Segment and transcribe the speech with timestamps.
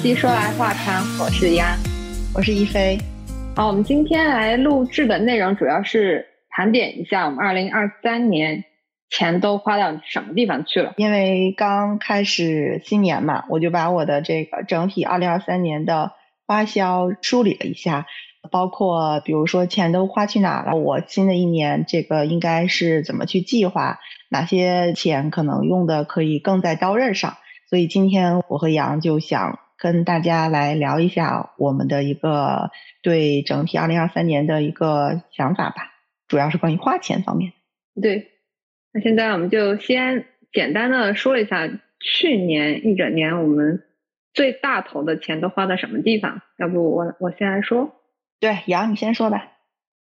[0.00, 1.68] 说来话长，我是杨，
[2.34, 2.98] 我是一飞。
[3.54, 8.64] 好，我们今天来录制的内容主要是盘点一下我们二零二三年
[9.08, 10.94] 钱都花到什么地方去了。
[10.96, 16.12] 因为刚开始新年嘛，我就把我的这个整体二零二三年的
[16.46, 18.06] 花销梳理了一下，
[18.50, 27.36] 包括比如说钱都花去哪了，我新的一年这个应该是怎么去计划，哪些钱可能用的可以更在刀刃上。
[27.68, 32.70] 所以今天我和杨就想跟大家来聊一下我们的一个
[33.02, 35.90] 对整体二零二三年的一个想法吧，
[36.28, 37.52] 主要是关于花钱方面。
[38.00, 38.28] 对，
[38.92, 41.66] 那现在我们就先简单的说一下
[41.98, 43.82] 去年一整年我们
[44.34, 46.42] 最大头的钱都花在什么地方。
[46.58, 47.96] 要不我我先来说。
[48.38, 49.48] 对，杨你先说吧。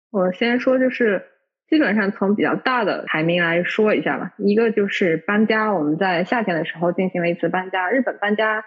[0.10, 1.26] 我先说就是。
[1.68, 7.90] 基本上从比较大的排名来说一下吧，一个就是搬家，我们在夏天的时候进行了一次搬家。
[7.90, 8.64] 日本搬家，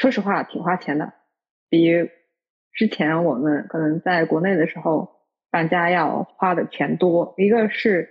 [0.00, 1.12] 说实话挺花钱的，
[1.68, 1.84] 比
[2.72, 5.10] 之前我们可能在国内的时候
[5.50, 7.34] 搬家要花的钱多。
[7.36, 8.08] 一个是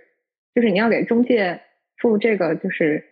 [0.54, 1.62] 就是你要给中介
[1.96, 3.04] 付这个就是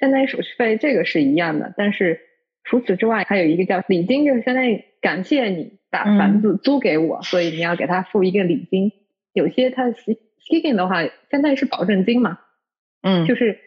[0.00, 1.72] 相当于手续费，这个是一样的。
[1.76, 2.18] 但是
[2.64, 8.90] 除此之外，还有一个叫礼金，就是相当于感谢你把房子租给我，所以你要给他付一个礼金。
[9.32, 12.40] 有些他 skiing 的话，相当于是保证金嘛，
[13.00, 13.60] 嗯，就是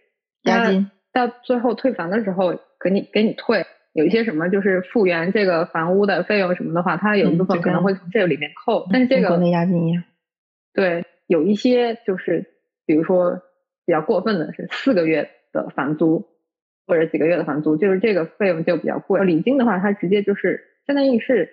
[0.43, 3.65] 押金，到最后退房的时候给你给你退。
[3.97, 10.03] 有一些什么就是复原这个房屋的费用什么的话，它有一部分可能会从这个里面扣，但是这个国内押金一样。
[10.71, 12.45] 对，有一些就是
[12.85, 13.41] 比如说
[13.87, 16.27] 比较过分的是四个月的房租
[16.85, 19.25] 或者几个月的房租，就是这个费用就比较贵。
[19.25, 21.49] 礼金的话，它直接就是相当于是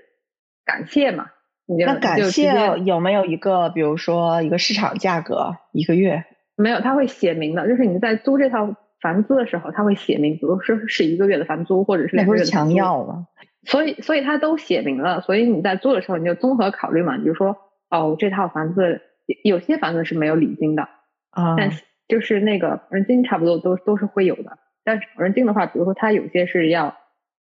[0.66, 1.28] 感谢嘛。
[1.66, 2.52] 那感谢
[2.84, 6.24] 有没有一个，比如说一个市场价格一个月？
[6.56, 12.74] 没有，他会写明的，就是你在租这套房租的时候，他会写明，比如说是一个月的房租，或者是两个月的房租。
[12.74, 13.28] 强要吗？
[13.64, 17.16] 所以，所以他都写明了，所以你在租的时候，你就综合考虑嘛。
[17.16, 17.56] 你就说，
[17.90, 19.02] 哦，这套房子
[19.44, 20.88] 有些房子是没有礼金的
[21.30, 21.70] 啊，但
[22.08, 24.58] 就是那个保证金差不多都都是会有的。
[24.82, 26.96] 但是保证金的话，比如说它有些是要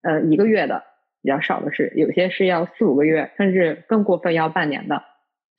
[0.01, 0.83] 呃一个月的。
[1.23, 5.03] 比较少的是，有些是要四五个月，甚至更过分要半年的，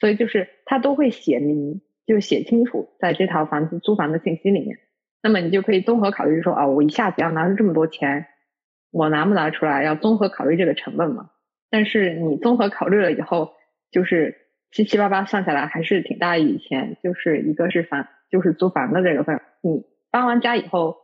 [0.00, 4.80] 所以就是他都会写明，就写清楚在这套房子租房的信息里面。
[5.22, 8.26] 那么你就可以综合考虑说，啊，我一下子要拿出这么多钱，
[8.90, 9.84] 我拿不拿出来？
[9.84, 11.30] 要综合考虑这个成本嘛。
[11.70, 13.52] 但是你综合考虑了以后，
[13.90, 14.36] 就是
[14.72, 16.96] 七七八八算下来还是挺大一笔钱。
[17.02, 19.34] 就是一个是房，就是租房的这个费。
[19.62, 20.96] 你搬完家以后，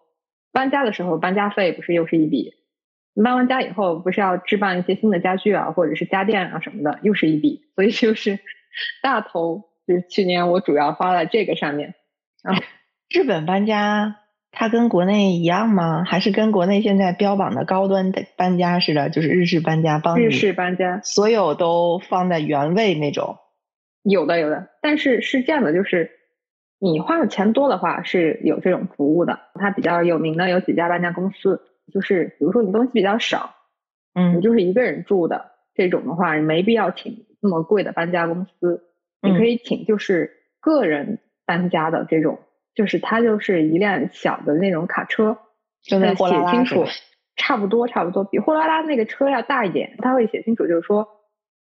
[0.52, 2.54] 搬家的时候搬家费不是又是一笔？
[3.14, 7.70] 你搬完家以后，不是要置办一些新的家具啊，或者是家电啊什么的，又是一笔。
[7.76, 8.38] 所以就是
[9.00, 11.94] 大头，就是去年我主要花在这个上面。
[12.42, 12.54] 啊
[13.08, 14.16] 日本搬家，
[14.50, 16.04] 它跟国内一样吗？
[16.04, 19.08] 还是跟国内现在标榜的高端的搬家似的？
[19.08, 23.38] 就是日式搬家，帮日式搬家，所有都放在原位那种。
[24.02, 24.68] 有的，有的。
[24.82, 26.10] 但是是这样的，就是
[26.78, 29.40] 你花的钱多的话，是有这种服务的。
[29.54, 31.62] 它比较有名的有几家搬家公司。
[31.90, 33.54] 就是比如说你东西比较少，
[34.12, 38.82] 嗯，你就是一个人住的这种的话，你没必要请那么贵的搬家公司，
[39.22, 40.30] 你可以请就是
[40.60, 42.40] 个人搬家的这种，
[42.78, 45.36] 就是它就是一辆小的那种卡车，
[45.82, 46.84] 就写清楚，
[47.34, 51.08] 差不多差不多比货拉拉那个车要大一点，他会写清楚就是说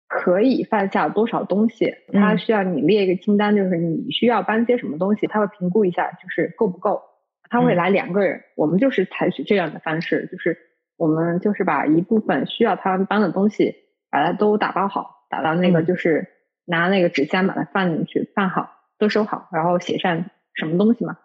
[0.08, 7.02] 可以放下多少东西，他需要你列一个清单，就是你需要搬些什么东西，他会评估一下就是够不够。
[7.48, 10.58] 他会来两个人，我们就是采取这样的方式，就是
[10.96, 13.76] 我们就是把一部分需要他们搬的东西，
[14.10, 16.26] 把它都打包好，打到那个就是
[16.64, 20.24] 拿那个纸箱把它放进去，放好，都收好，然后写上
[20.56, 21.18] 什么东西嘛。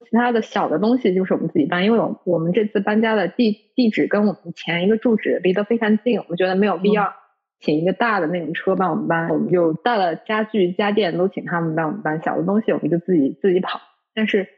[0.00, 7.12] 其他的小的东西就是我们自己搬，因为我我们这次搬家的地地址跟我们前一个住址离得非常近，我们觉得没有必要
[7.60, 13.80] 请一个大的那种车帮我们搬，我们就大的家具家电都请他们帮我们搬，小的东西我们就自己自己跑，
[14.14, 14.48] 但是。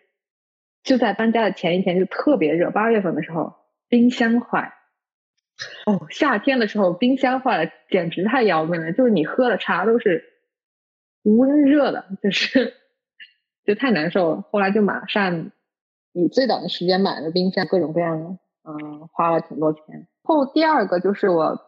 [0.83, 2.71] 就在搬家的前一天，就特别热。
[2.71, 3.53] 八月份的时候，
[3.91, 4.73] 冰箱坏。
[5.85, 8.93] 哦，夏天的时候冰箱坏了，简直太要命了。
[8.93, 10.25] 就是你喝的茶都是
[11.23, 12.73] 温热的，就是
[13.65, 14.45] 就太难受了。
[14.51, 15.51] 后来就马上
[16.13, 20.07] 以最短的时间买了冰箱，各种各样的，嗯，花了挺多钱。
[20.23, 21.59] 后第二个就是我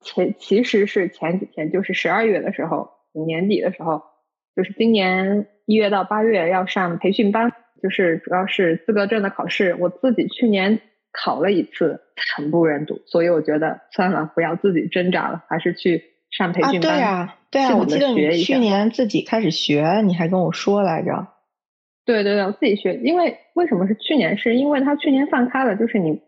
[0.00, 4.02] 前其实是前几天，就是十二月的时候，年底的时候，
[4.54, 7.52] 就是今年一月到八月要上培训班。
[7.82, 10.80] 就是主要是资格证的考试，我自己去年
[11.10, 16.80] 考了一次，惨不忍睹，所以我觉得算了，不要自己挣扎了，还是去上培训班。
[16.80, 21.28] 对啊，对啊，我记得你去年自己开始学，你还跟我说来着。
[22.04, 24.36] 对对对，我自己学，因为为什么是去年？
[24.36, 26.20] 是因为他去年放开了，就是你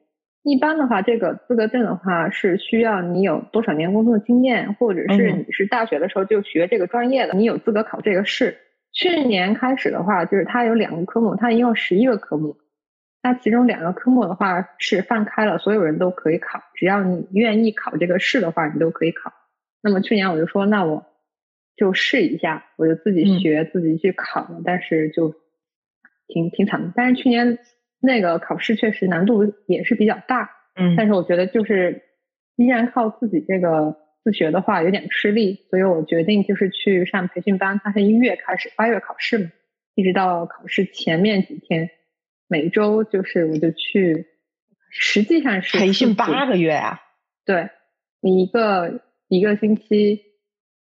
[0.45, 8.59] 一般的话，这个资格证的话是需要你有多少年工作经验，或者是你是大学的时候就学这个专业的，你有资格考这个试。
[8.93, 12.57] 去年开始的话，就是它有两个科目，它一共十一个科目，
[13.21, 19.33] 那其中两个科目的话是放开了，所有人都可以考，只要你愿意考这个试的话，你都可以考。
[19.85, 21.07] 那么去年我就说，那我
[21.77, 25.33] 就试一下，我就自己学，自己去考了，但是就
[26.27, 26.93] 挺挺惨的。
[26.97, 27.61] 但是去年。
[28.07, 32.03] 那个考试确实难度也是比较大，嗯，但是我觉得就是
[32.55, 37.81] 依然靠自己这个自学的话有点吃力，所以我决定就是去上培训班。
[37.83, 39.51] 它是一月开始，八月考试嘛，
[39.95, 41.89] 一直到考试前面几天，
[42.47, 44.27] 每周就是我就去，
[44.91, 47.01] 实际上是培训八个月啊，
[47.47, 47.71] 对，
[48.21, 49.01] 你一个
[49.35, 50.23] 一个星期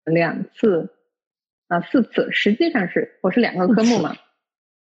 [0.04, 0.90] 两次
[1.68, 4.16] 啊四次，实际上是我是两个科目嘛。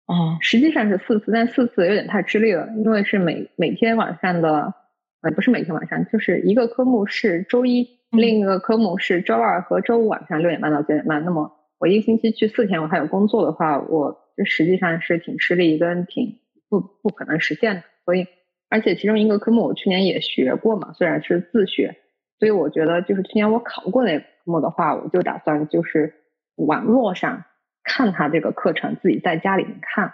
[0.06, 4.72] 哦，实际上是四次，但四次有点太吃力了，因为是每每天晚上的，
[5.20, 11.24] 呃，不是每天晚上，就是一个科目是周一，另一个科目是周二和周五晚上六点半到九点半。
[11.24, 16.38] 那么我一个星期去四天，我还有工作的话，我这实际上是挺吃力跟挺
[16.68, 17.82] 不不可能实现的。
[18.04, 18.26] 所以，
[18.68, 21.96] 而且其中一个科目我去年也学过嘛，虽然是自学，
[22.40, 26.14] 所以我觉得就是去年我考过那个科目的话，我就打算就是
[26.56, 27.44] 网络上。
[27.82, 30.12] 看他这个课程，自己在家里面看，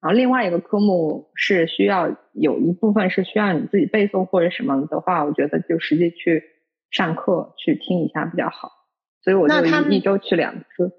[0.00, 6.42] 然后另外一个科目是需要有一部分是需要你自己背诵或者什么的话，我觉得就实际去
[6.90, 8.72] 上课去听一下比较好。
[9.22, 9.54] 所以我就
[9.90, 10.92] 一周去两次。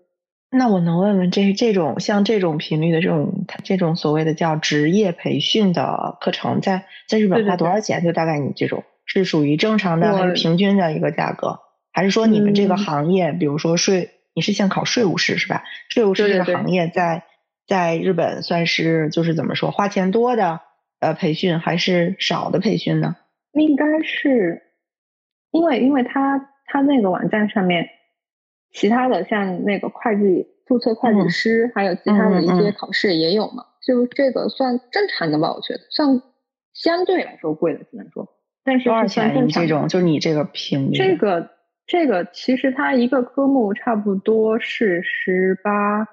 [0.51, 8.03] 那我能问问这这种像这种频率的这种这种所谓的叫职业培训的课程，在在日本花多少钱？
[8.03, 11.62] 就大概你这种是属于正常的还是平均的一个价格？
[11.92, 14.12] 还是说你们这个行业，比如说税？
[14.36, 15.63] 你是想考税务师是吧？
[15.89, 17.24] 税务师这个行业在
[17.65, 20.62] 在日本算是就是怎么说花钱多的
[21.00, 23.15] 呃培训还是少的培训呢？
[23.54, 24.62] 应该是
[25.50, 27.89] 因为因为他他那个网站上面
[28.71, 35.51] 其他的像那个会计注册会计师还有其他的一些考试也有嘛，就这个算正常的吧？
[35.51, 36.21] 我觉得算
[36.75, 38.37] 相对来说贵的只能说，
[38.68, 39.48] 但是多少钱？
[39.48, 41.56] 这种就是你这个评这个。
[41.90, 46.06] 这个其实它一个科目差不多是十八，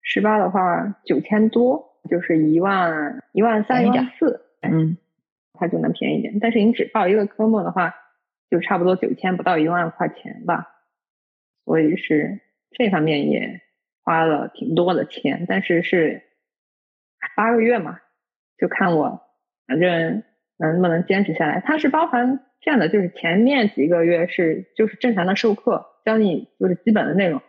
[0.00, 4.98] 十八的话九千多，就是一万一万三一万四，嗯，
[5.52, 6.40] 它就能便宜点。
[6.40, 7.94] 但是你只报一个科目的话，
[8.50, 10.66] 就差不多九千不到一万块钱吧，
[11.64, 12.40] 所以是
[12.72, 13.60] 这方面也
[14.02, 15.46] 花了挺多的钱。
[15.48, 16.20] 但是是
[17.36, 18.00] 八个月嘛，
[18.58, 19.22] 就看我
[19.68, 20.24] 反正
[20.62, 21.62] 能不能坚持下来。
[21.64, 22.40] 它是包含。
[22.64, 27.42] 这样的就是前面几个月是就是正常的授课，教你就是基本的内容，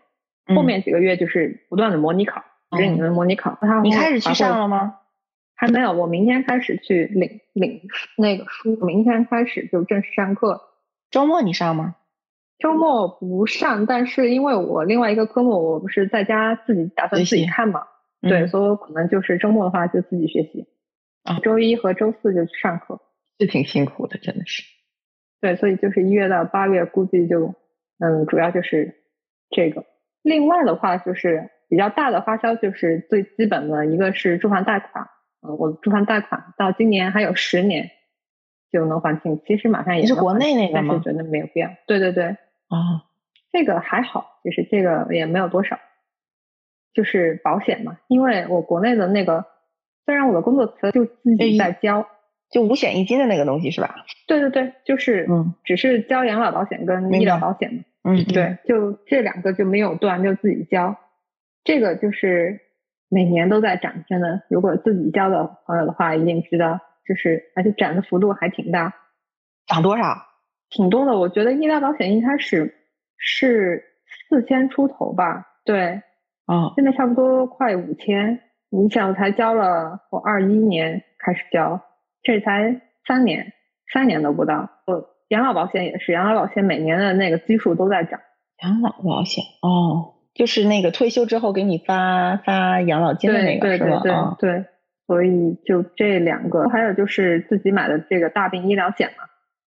[0.55, 2.43] 后面几个月就是不断的模拟考，
[2.75, 3.59] 给你们模拟考。
[3.83, 4.95] 你开始去上了吗？
[5.55, 7.81] 还没有，我明天开始去领领
[8.17, 10.59] 那个书，明天开始就正式上课。
[11.11, 11.93] 周末你上吗？
[12.57, 17.83] 周末不上，但是因为我另外一个科目我不是在家自己打算自己看嘛，
[18.21, 20.65] 对，所以我可能就是周末的话就自己学习，
[21.23, 23.01] 啊，周一和周四就去上课，
[23.39, 24.63] 是挺辛苦的，真的是。
[25.41, 27.53] 对，所以就是一月到八月，估计就，
[27.99, 29.03] 嗯，主要就是
[29.49, 29.85] 这个。
[30.21, 35.09] 另外的话，就是比较大的花销，就是最基本的一个是住房贷款。
[35.45, 37.91] 嗯，我住房贷款到今年还有十年
[38.71, 40.93] 就能还清，其实马上也是国内那个吗？
[40.93, 41.69] 但是觉得没有必要。
[41.87, 42.25] 对对对。
[42.25, 43.03] 啊，
[43.51, 45.77] 这个还好，就是这个也没有多少，
[46.93, 47.97] 就是保险嘛。
[48.07, 49.45] 因为我国内的那个，
[50.05, 52.07] 虽然我的工作辞就自己在交。
[52.51, 53.95] 就五险一金的那个东西是吧？
[54.27, 57.83] 对对对，就是嗯，只是交养老保险跟医疗保险嘛。
[58.03, 60.95] 嗯，对，就这两个就没有断，就自己交。
[61.63, 62.59] 这个就是
[63.09, 64.43] 每年都在涨，真的。
[64.51, 68.93] 如果自己交的朋友的话，一定知道，就是而且涨的幅度还挺大。
[69.65, 70.03] 涨多少？
[70.69, 71.17] 挺多的。
[71.17, 72.75] 我觉得医疗保险一开始
[73.17, 73.83] 是
[74.29, 75.47] 四千出头吧。
[75.65, 76.03] 对。
[76.45, 76.71] 哦。
[76.75, 78.41] 现在差不多快五千。
[78.75, 81.79] 你想，我才交了，我二一年开始交。
[82.23, 83.53] 这才三年，
[83.93, 84.67] 三年都不到。
[84.87, 88.19] 我养老保险也是，养老保险每年的那个基数都在涨。
[88.63, 94.01] 养老保险哦，就是那个退休之后给你发发养老金的那个是吧？
[94.01, 94.65] 对对对对，
[95.05, 99.25] 所以就这两个，还有就是自己买的这个大病医疗险嘛，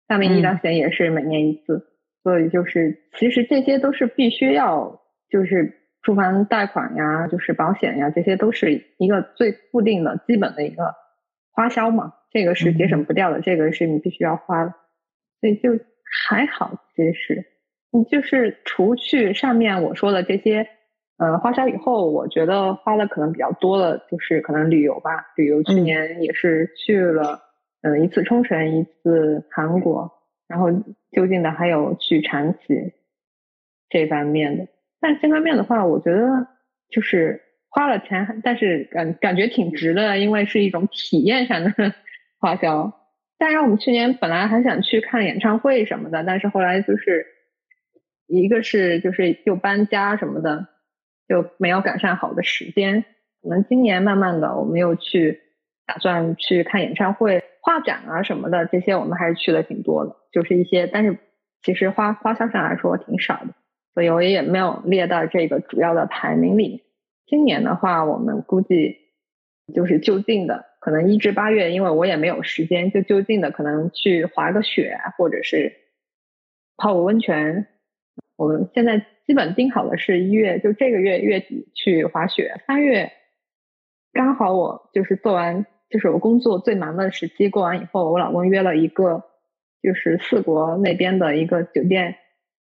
[0.08, 1.88] 大病医疗险也是每年一次。
[2.22, 10.96] 所以就是其实这些都是必须要，就是住房贷款呀，就是保险呀，这些都是一个最固定的基本的一个
[11.52, 12.14] 花销嘛。
[12.32, 14.74] 这个是节省不掉的，这个是你必须要花的，
[15.40, 15.72] 所以就
[16.30, 16.82] 还好。
[16.96, 17.46] 其实
[17.92, 20.68] 你就是除去上面我说的这些，
[21.18, 25.12] 呃，花销以后，我觉得花的可能比较多的，就是可能旅游吧。
[25.36, 27.42] 旅游去年也是去了
[27.82, 30.10] 嗯，一次冲绳，一次韩国，
[30.48, 30.72] 然后
[31.12, 32.94] 就近的还有去长崎
[33.90, 34.68] 这方面的。
[35.02, 36.48] 但这方面的话，我觉得
[36.90, 41.74] 就是花了钱，但是感感觉挺值的，因为是一种体验上的
[42.40, 42.94] 花销。
[43.38, 47.26] 当然，我们去年本来还想去看演唱会什么的，但是后来就是
[48.28, 50.68] 一个是就是又搬家什么的，
[51.28, 53.04] 就没有赶上好的时间。
[53.42, 55.42] 可能今年慢慢的，我们又去
[55.88, 61.18] 打算去看演唱会、画展啊什么的，这些我们还是去的挺多的，就是一些，但是
[61.64, 63.56] 其实花花销上来说挺少的，
[63.94, 66.84] 所以我也没有列到这个主要的排名里。
[67.28, 68.98] 今年的话，我们估计
[69.74, 75.74] 就是就近的，可能一至八月，因为我也没有时间，就就近的可能去滑个雪，或者是
[76.78, 77.68] 泡个温泉。
[78.36, 83.12] 我们现在基本定好的是一月，就这个月月底去滑雪，三月。
[84.14, 89.24] 刚好我就是做完，就是我工作最忙的时期过完以后，我老公约了一个，
[89.82, 92.16] 就是四国那边的一个酒店，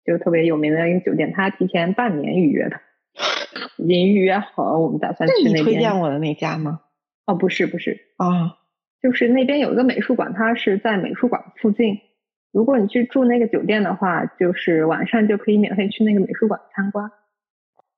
[0.07, 2.79] 就特别有名的一个酒店，他提前半年预约的，
[3.77, 5.63] 已经预约好了，我们打算去那边。
[5.63, 6.79] 推荐我的那家吗？
[7.25, 8.57] 哦，不是不是啊，
[9.01, 11.99] 就是那边有一个美术馆，它是在美术馆附近。
[12.51, 17.11] 如果你去住那个酒店的话，就是晚上就可以免费去那个美术馆参观。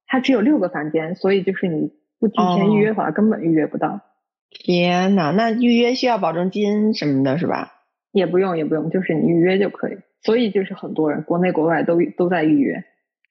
[0.08, 1.94] 它只有六个房间，所以就是你。
[2.22, 4.02] 不提前预约的话，根本预约不到。
[4.50, 7.72] 天呐，那预约需要保证金什么的，是吧？
[8.12, 9.96] 也不用，也不用，就是你预约就可以。
[10.22, 12.84] 所以就是很多人，国内国外都都在预约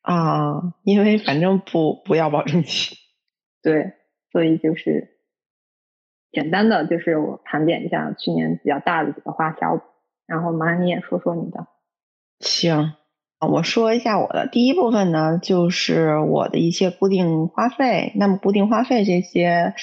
[0.02, 2.96] 啊，因为反正不不要保证金。
[3.62, 3.92] 对，
[4.32, 5.18] 所以就是
[6.30, 9.82] 简单的，就是我盘点一下去年比较大的几个花销，
[10.26, 11.66] 然后马上你也说说你的。
[12.40, 12.94] 行。
[13.40, 18.10] 我说一下我的第一部分呢，就是我的一些固定花费。
[18.16, 19.74] 那么固定花费这些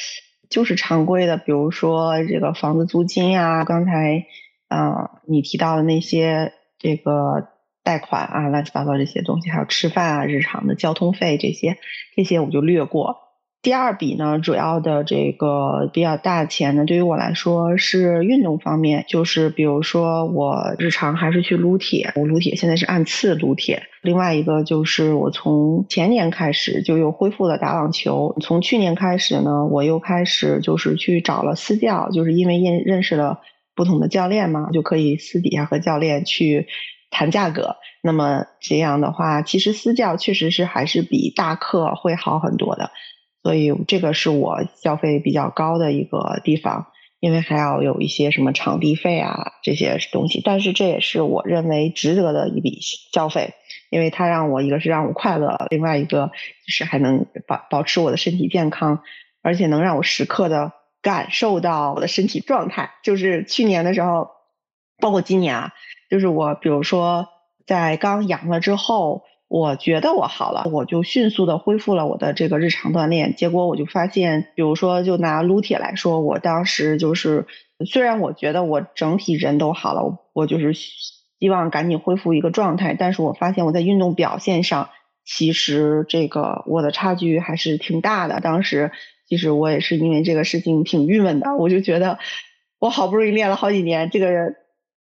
[0.49, 4.25] 就是常规的，比如说这个房子租金啊，刚才
[4.67, 6.51] 啊你提到的那些
[6.85, 7.47] 这个
[7.83, 11.77] 贷款啊，乱七八糟这些东西，还有吃饭啊、日常的交通费这些，
[12.15, 13.17] 这些我就略过。
[13.63, 23.81] 第二笔呢，主要的这个比较大钱呢，对于我来说是运动方面，就是比如说我日常还是去撸铁，我撸铁现在是按次撸铁。
[24.03, 33.39] 另外一个就是我从前年开始就又恢复了打网球，从去年开始呢，我又开始就是去找了私教，就是因为认认识了
[33.75, 36.67] 不同的教练嘛，就可以私底下和教练去
[37.11, 37.75] 谈价格。
[38.01, 42.91] 那么这样的话，其实私教确实是还是比大课会好很多的。
[43.43, 46.87] 所以这个是我消费比较高的一个地方，
[47.19, 52.79] 因为还要有一些什么场地费啊这些东西，但是这也是我认为值得的一笔
[53.13, 53.53] 消费，
[53.91, 56.31] 因为它让我一个是让我快乐，另外一个
[56.65, 59.01] 就是还能保保持我的身体健康，
[59.43, 60.71] 而且能让我时刻的
[61.05, 62.95] 感受到我的身体状态。
[63.03, 64.31] 就是去年的时候，
[64.99, 65.73] 包括今年啊，
[66.09, 67.27] 就是我比如说
[67.67, 69.21] 在刚阳了之后。
[69.47, 73.35] 我觉得我好了，我就迅速的恢复了我的这个日常锻炼。
[73.35, 77.45] 结果我就发现，比如说就拿撸铁来说，我当时就是
[77.85, 84.89] 虽然我觉得我整体人都好了，我就是希望赶紧恢复一个状态，但是我发现我在运动表现上，
[85.23, 88.39] 其实这个我的差距还是挺大的。
[88.39, 88.91] 当时
[89.27, 92.19] 其实我也是因为这个事情挺郁闷的，我就觉得
[92.79, 94.55] 我好不容易练了好几年，这个。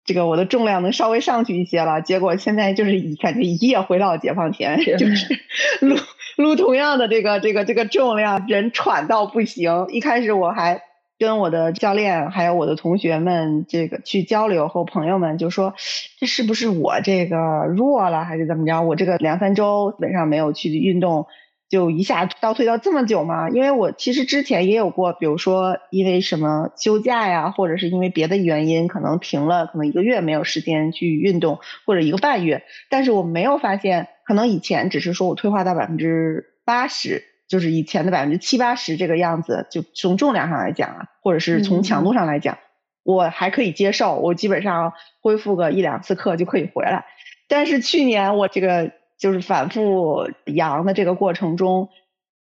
[0.05, 5.39] 这个我的重量能稍微上去一些了，结果现在就是一感觉一夜回到解放前，就是
[5.81, 5.95] 撸
[6.37, 9.87] 撸同样的这个这个这个重量，人喘到不行。
[9.91, 10.83] 一开始我还
[11.21, 15.73] 跟我的教练还有我的同学们这个去交流，和朋友们就说
[16.19, 17.37] 这是不是我这个
[17.69, 18.83] 弱了还是怎么着？
[18.83, 21.29] 我这个两三周基本上没有去运动。
[21.73, 23.49] 就一下倒退到这么久吗？
[23.49, 32.63] 因为我其实之前也有过，比如说因为什么休假呀，或者是因为别的原因，可能停了，可能一个月没有时间去运动，或者一个半月。
[32.91, 42.59] 但是我没有发现，可能以前只是说我退化到百分之八十，就是以前的百分之七八十这个样子，就从重量上来讲啊，或者是从强度上来讲，
[43.03, 47.07] 我还可以接受，我基本上恢复个一两次课就可以回来。
[47.49, 48.93] 但是去年我这个。
[49.23, 51.91] 就是反复阳的这个过程中，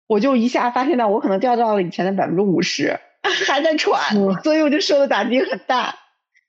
[0.08, 2.98] 我就一下发现到我可能掉到了以前的百分之五十，
[3.46, 5.96] 还在喘，所以我就受的打击很大。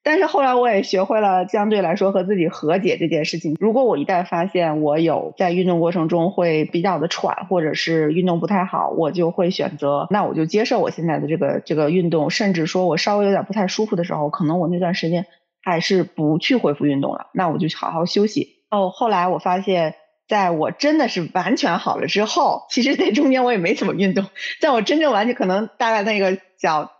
[0.04, 3.56] 但是后来我也学会了相对来说和自己和解这件事情。
[3.58, 15.26] 如果我一旦发现我有在运动过程中会比较的喘，或者是运动不太好，我就会选择，那我就接受我现在的这个这个运动，甚至说我稍微有点不太舒服的时候，可能我那段时间
[15.62, 18.64] 还是不去恢复运动了，那我就好好休息。
[18.70, 19.96] 哦，后来我发现。
[20.28, 24.26] 在我真的是完全好了之后，其实那中间我也没怎么运动。
[24.60, 26.90] 在我真正完全可能大概那个脚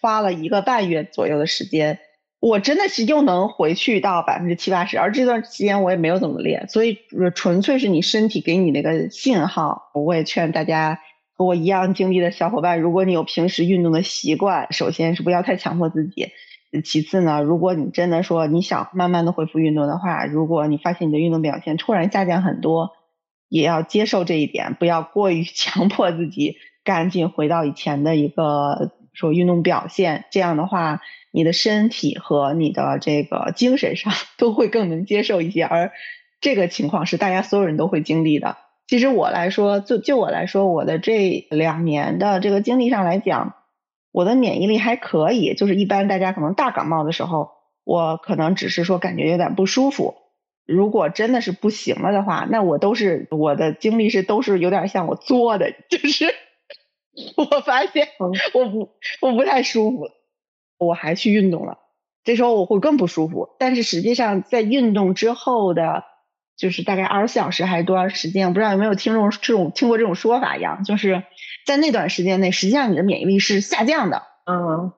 [0.00, 2.00] 花了一个半月左右的时间，
[2.40, 6.98] 我真的是又能回去到百分之七八十，而这段时间我也没有怎么练，所以
[7.34, 9.90] 纯粹是你身体给你那个信号。
[9.94, 10.98] 我也劝大家
[11.34, 16.32] 和我一样经历的小伙伴，如果你有平时运动的习惯，首先是不要太强迫自己。
[16.80, 22.92] 其次呢，如果你真的说你想慢慢的恢复运动的话，如果你发现你的运动表现突然下降很多，
[23.48, 30.24] 也要接受这一点，不要过于 强迫自己赶紧回到以前的一个说运动表现。
[30.30, 35.64] 这样的话，你的身体和你的这个精神上 都会更能接受一些。
[35.64, 35.92] 而
[36.40, 38.56] 这个情况是大家所有人都会经历的。
[38.86, 43.56] 其实我来说，就就我来说，我的这两年的这个经历上来讲。
[44.12, 47.50] 我的免疫力还可以，就是一般大家可能大感冒的时候，
[47.84, 50.14] 我可能只是说感觉有点不舒服。
[50.64, 56.26] 如果真的是不行了的话，那我都是我的经历是都是有点像我作的，就是
[57.36, 58.08] 我发现
[58.52, 58.90] 我不
[59.20, 60.08] 我不太舒服，
[60.78, 61.78] 我还去运动了，
[62.22, 63.56] 这时候我会更不舒服。
[63.58, 66.04] 但是实际上在运动之后的，
[66.62, 71.24] 就是大概二十四小时还是多长时间，我不知道有没有听众这种听过这种说法一样，就是。
[71.64, 74.90] 在那段时间内，实际上你的免疫力是下降的，嗯，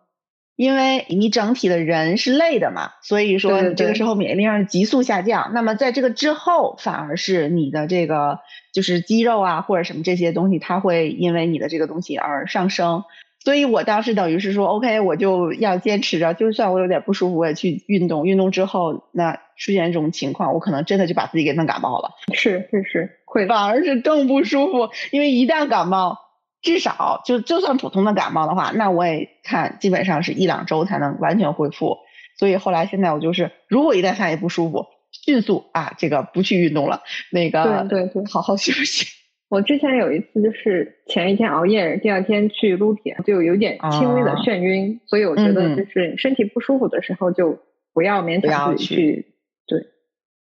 [0.57, 5.51] 因为你整体的人是累的嘛，所以说你这个时候免疫力上急速下降。
[5.53, 8.39] 那么在这个之后，反而是你的这个
[8.73, 13.05] 就是肌肉啊或者什么这些东西，它会因为你的这个东西而上升。
[13.45, 18.25] 所以我当时等于是说，OK，我就要坚持着，就算我有点不舒服，我也去运动。
[18.25, 22.11] 运动之后，那出现这种情况，我可能真的就把自己给弄感冒了。
[22.33, 26.19] 是是是，会反而是更不舒服，因为一旦感冒。
[26.63, 31.99] 至少就就算普通的感冒的话，那我也看基本上是一两周才能完全恢复。
[32.39, 39.05] 所以后来现在我就是，如果一旦发现不舒服，迅速啊这个不去运动了，那个对对对，好好休息。
[39.51, 44.99] 我之前有一次就是前一天熬夜，第二天去撸铁，就有点轻微的眩晕。
[45.07, 47.59] 所以我觉得就是身体不舒服的时候就
[47.93, 49.34] 不要勉强自己去。
[49.67, 49.87] 对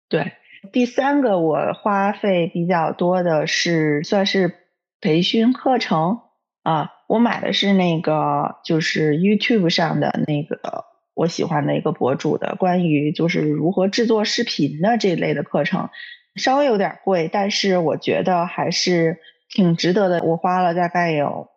[0.10, 0.34] 对，
[0.72, 4.56] 第三个我花费比较多的是算是。
[5.02, 6.22] 培训课程
[6.64, 15.90] 啊，我买的是那个，就是 YouTube 上的那个我喜欢的一个博主的关于就是如何制作视频的这类的课程，
[16.36, 20.24] 稍微有点贵，但是我觉得还是挺值得的。
[20.24, 21.50] 我花了大概有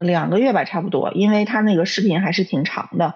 [0.00, 3.14] 两个月吧，差不多，因为他那个视频还是挺长的，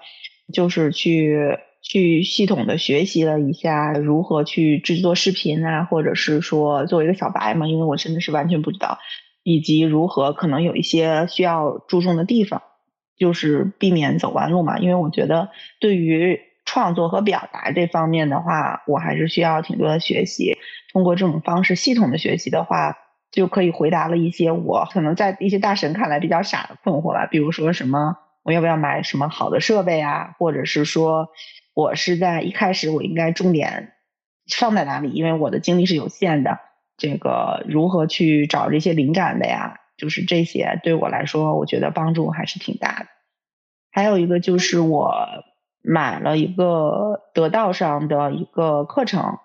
[0.53, 8.99] 就是去去系统的学习了一下如何去制作视频啊，或者是说作为一个小白嘛，因为我真的是完全不知道。
[9.45, 12.63] 以及如何可能有一些需要注重的地方，
[13.19, 14.79] 就是避免走弯路嘛。
[14.79, 15.49] 因为我觉得
[15.81, 20.57] 对于创作和表达这方面的话，我还是需要挺多的学习。
[20.93, 22.97] 通过这种方式系统的学习的话，
[23.33, 27.27] 就可以回答了一些我可能在一些大神看来比较傻的困惑吧。
[27.27, 31.31] 比如说什么我要不要买什么好的设备啊，或者是说
[31.75, 33.93] 我是在一开始我应该重点
[34.49, 35.11] 放在哪里？
[35.11, 36.59] 因为我的精力是有限的。
[36.99, 39.81] 这个如何去找这些灵感的呀？
[39.97, 43.07] 就是这些对我来说，我觉得帮助还是挺大的。
[43.91, 45.15] 还有一个就是我
[45.83, 49.39] 买了一个得道上的一个课程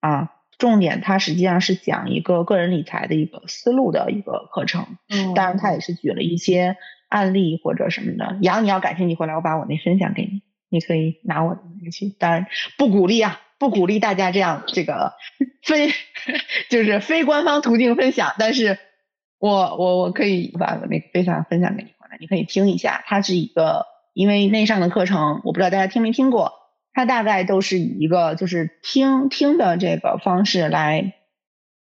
[0.00, 4.86] 啊，重点它实际上是讲一个个人理财的一个思路的一个课程。
[5.08, 6.76] 嗯，当然它也是举了一些
[7.08, 8.38] 案例或者什么的。
[8.42, 12.08] 杨，你要感兴趣回来，我把我那分享给你，你可以拿我的那个去。
[12.08, 12.46] 当然
[12.78, 13.40] 不鼓励啊。
[13.60, 15.12] 不鼓励大家这样这个
[15.62, 15.92] 非
[16.70, 18.78] 就是非官方途径分享，但是
[19.38, 23.04] 我我我可以把那分享分享给你，你可以听一下。
[23.06, 26.54] 它是一个因为内上的课程，我不知道大家听没听过，
[26.94, 31.12] 它大概都是以一个就是听听的这个方式来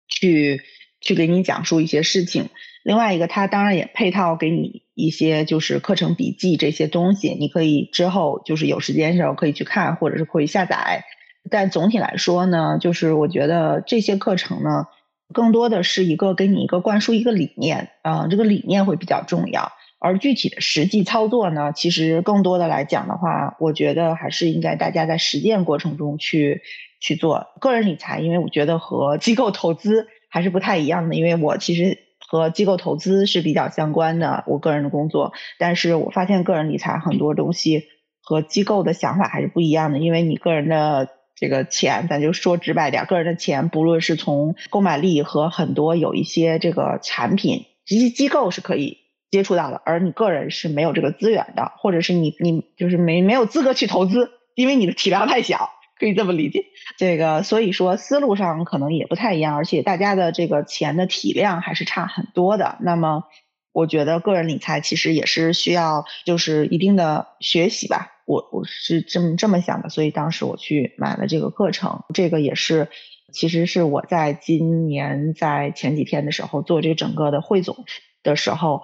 [0.09, 0.63] 去
[0.99, 2.49] 去给你讲述一些事情。
[2.83, 11.03] 另外一个，它当然也配套给你一些就是课程笔记这些东西，你可以之后就是有时间的时候可以去看，或者是可以下载。
[11.49, 14.87] 但总体来说呢，就是我觉得这些课程呢，
[15.33, 19.71] 更多的是一个给你一个灌输一个理念啊，这个理念会比较重要。
[19.99, 26.63] 而具体的实际操作呢，其实更多的来讲的话，我觉得还是应该大家在实践过程中去
[26.99, 31.13] 去做个人理财，因为我觉得和机构投资还是不太一样的。
[31.13, 31.99] 因为我其实
[32.31, 37.87] 和机构投资是比较相关的，我个人的工作，但是我发现个人理财很多东西
[38.23, 41.09] 和机构的想法还是不一样的，因为你个人的。
[41.33, 48.99] 这个钱，咱就说直白点，个人的钱，不论是从购买力和很多有一些这个产品，机机构是可以
[49.31, 56.65] 接触到的，而你个人是没有这个资源的，或者是你你就是没没有资格去投资，因为你的体量太小，可以这么理解。
[56.97, 62.79] 这个所以说思路上可能也不太一样，而且大家的这个钱的体量还是差很多的。
[62.81, 63.25] 那么
[63.71, 72.89] 我觉得个人理财其实也是需要就是一定的学习吧，我我是这么这么想的，所以当时我去买了这个课程，这个也是
[73.31, 77.85] 其实是我在今年在前几天的时候做这整个的汇总
[78.23, 78.81] 的时候，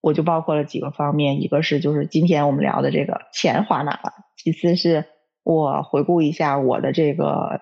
[0.00, 5.04] 我就包括了几个方面，一个是就是今天我们聊的这个钱花哪了，其次是
[5.44, 7.60] 我回顾一下我的这个。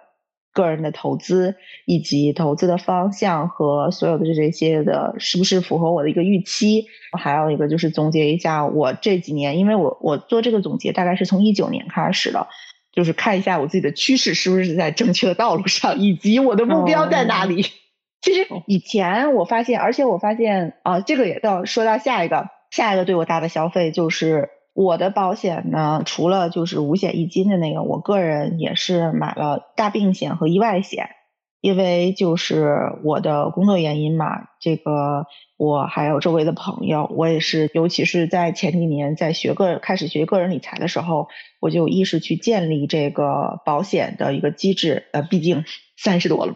[0.55, 6.85] 个人的投资以及投资的方向和所有的这些的，是不是符合我的一个预期？
[7.19, 12.49] 还有一个就是总结一下我这几年，因为我我做这个总结大概是从一九年开始的，
[12.93, 17.63] 就是看一下我自己的趋势是不是在正确的道路上，以及我的目标在哪里。
[18.21, 24.51] 其实以前我发现，而且我发现啊，这个也到说到下一个，下一个对我大的消费就是。
[24.75, 31.11] 我的保险呢，除了就是五险一金的那个，我个人也是买了大病险和意外险，
[31.61, 35.27] 因为就是我的工作原因嘛，这个
[35.59, 41.29] 我还有周围的朋友，我也是，尤其是在前几年在学个开始学个人理财的时候，
[41.61, 45.65] 我就有意识去建立这个保险的一个机制，呃，毕竟
[45.99, 46.55] 三十多了，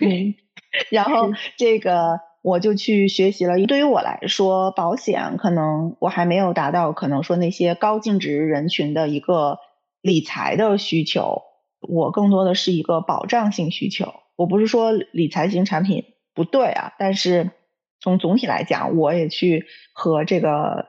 [0.90, 2.29] 然后这个。
[2.42, 3.58] 我就去学习了。
[3.66, 9.58] 对于我来说，保险可能我还没有达到可能说那些高净值人群的一个
[10.00, 11.42] 理财的需求。
[11.80, 14.14] 我更多的是一个保障性需求。
[14.36, 17.50] 我不是说理财型产品不对啊，但是
[18.00, 20.86] 从总体来讲，我也去和这个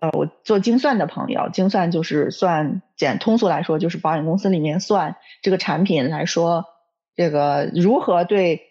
[0.00, 6.64] 呃，我做精算的朋友，精算就是算简通俗来说，就是保险公司里面算这个产品来说，
[7.14, 8.69] 这个如何对。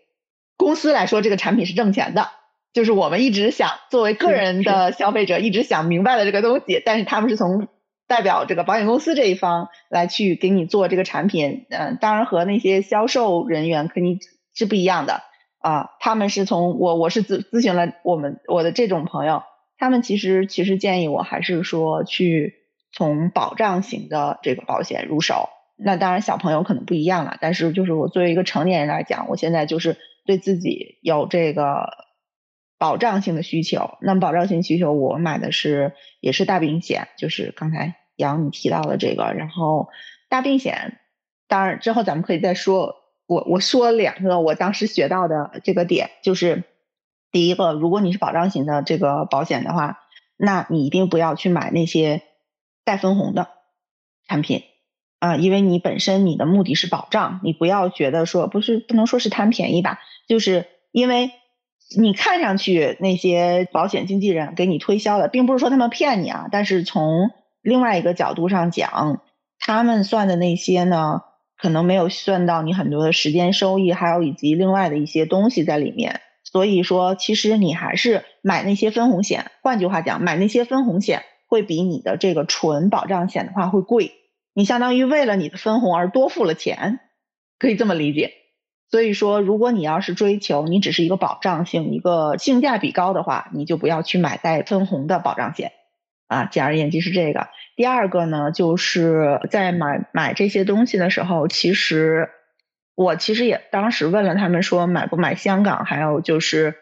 [0.59, 2.31] 公司来说，这个产品是挣钱的，
[2.73, 7.69] 就是我们一直想作为个人的消费者，一直想明白了这个东西，但是他们是从
[8.09, 14.19] 代表这个保险公司这一方来去给你做这个产品，嗯，当然和那些销售人员肯定
[14.53, 15.21] 是不一样的
[15.59, 15.91] 啊。
[16.01, 19.43] 他们是从我我是咨咨询了我们我的这种朋友，
[19.77, 22.55] 他们其实其实建议我还是说去
[22.91, 25.47] 从保障型的这个保险入手。
[25.77, 29.95] 那当然小朋友可能不一样了，但是就是我作为一个成年人来讲，我现在就是。
[30.29, 31.89] 对自己有这个
[32.77, 39.89] 保障性的需求，那么保障性需求，我买的是也是大病险，就是刚才杨你提到的这个，然后
[40.29, 40.99] 大病险，
[41.47, 42.97] 当然之后咱们可以再说。
[43.25, 46.63] 我我说两个我当时学到的这个点，就是
[47.31, 49.97] 第一个，如果你是保障型的这个保险的话，
[50.37, 52.21] 那你一定不要去买那些
[52.85, 53.47] 带分红的
[54.27, 54.61] 产品。
[55.19, 61.31] 啊，因为你本身你的目的是保障，你不要觉得说不是不能说是贪便宜吧，就是因为
[61.97, 69.21] 你看上去那些保险经纪人给你推销的，并不是说他们骗你啊，但是从另外一个角度上讲，
[69.59, 71.21] 他们算的那些呢，
[71.57, 84.13] 可能没有算到你很多的时间收益，还有以及另外的一些东西在里面，所以说其实你还是买那些分红险，换句话讲，买那些分红险会比你的这个纯保障险的话会贵。
[84.53, 86.99] 你相当于为了你的分红而多付了钱，
[87.57, 88.33] 可以这么理解。
[88.91, 95.71] 所以说，如果你要是追求你只是一个保障性、一个性价比高的话，你就不要去买带分红的保障险
[96.27, 96.45] 啊。
[96.45, 97.49] 简而言之是这个。
[97.75, 102.29] 第二个呢，就是在买买这些东西的时候，其实
[102.95, 106.75] 我其实也当时问了他们说买不买香港，还有就是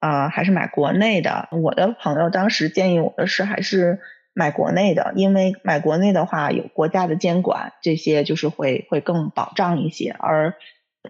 [0.00, 1.48] 呃还是买国内的。
[1.52, 4.00] 我的朋友当时建议我的是还是。
[4.34, 10.10] 买国内的，因为买国内的话有国家的监管，这些就是会会更保障一些。
[10.18, 10.56] 而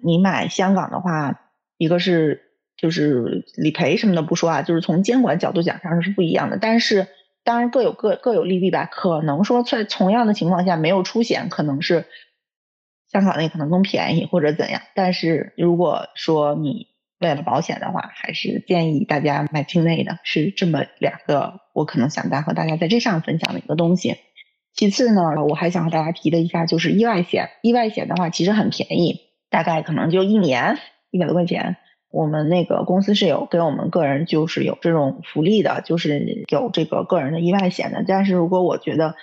[0.02, 1.40] 你买香港的话，
[1.78, 2.42] 一个是
[2.76, 6.58] 就是理赔什么的不说啊，就是从监管角度讲上是不一样的。
[6.58, 7.08] 但是
[7.42, 8.84] 当然各有各各有利弊吧。
[8.84, 12.04] 可能说在同样的情况下没有出险，可能是
[13.10, 14.82] 香港那可能更便宜或者怎样。
[14.94, 16.88] 但是如果说你
[17.24, 24.16] 为了保险的话，还是建议大家买境内的，是这么两个，我可能想大和大家在这上分享的一个东西。
[24.74, 27.48] 其次呢，我还想和大家提的一下就是意外险。
[27.62, 30.76] 意外险的话，其实很便宜，大概可能就一年
[31.10, 31.76] 一百多块钱。
[32.10, 38.04] 我们那个公司是有给我们个人就是有这种福利的，就是有这个个人的意外险的。
[38.06, 39.14] 但是如果我觉得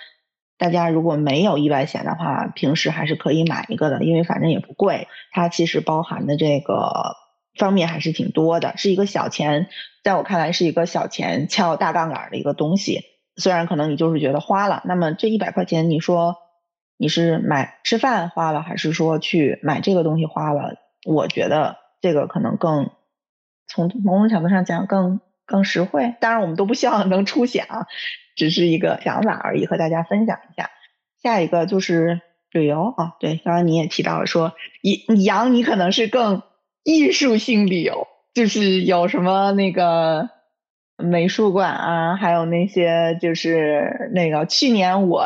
[0.58, 5.06] 大家如果没有意外险的话，平时还是可以买一个的，因为反正也不贵。
[5.30, 7.21] 它其实包含的这个。
[7.56, 9.68] 方面还是挺多的，是一个小钱，
[10.02, 13.02] 在我看来是一个小钱撬大杠杆的一个东西。
[13.36, 16.36] 虽然可能你就是觉得花了，那么这一百块钱，你说
[16.96, 20.76] 你是买吃饭花了，还是说去买这个东西花了？
[21.06, 22.90] 我觉得这个可能更
[23.66, 26.14] 从某种角度上讲更更实惠。
[26.20, 27.86] 当然，我们都不希望能出险啊，
[28.34, 30.70] 只是一个想法而已，和大家分享一下。
[31.22, 34.54] 下一个就是旅游啊，对，刚刚你也提到了说，
[35.22, 36.42] 羊你可能是更。
[36.84, 40.30] 艺术性旅游就是有什么那个
[40.96, 45.24] 美术馆啊，还有那些就是那个去年我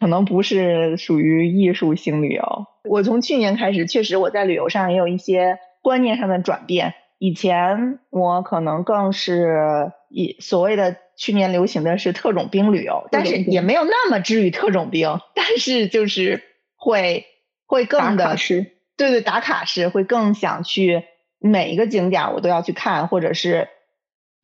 [0.00, 6.94] 可能不是属于艺术性旅游，我从去年开始确实我在旅游上也有一些观念上的转变。
[7.18, 16.44] 以前我可能更是以所谓的去年流行的是特种兵旅游，但是也没有那么至于特种兵，但是就是
[16.76, 17.26] 会
[17.66, 21.04] 会更的是对对打卡式，会更想去
[21.38, 23.70] 每一个景点我都要去看，或者是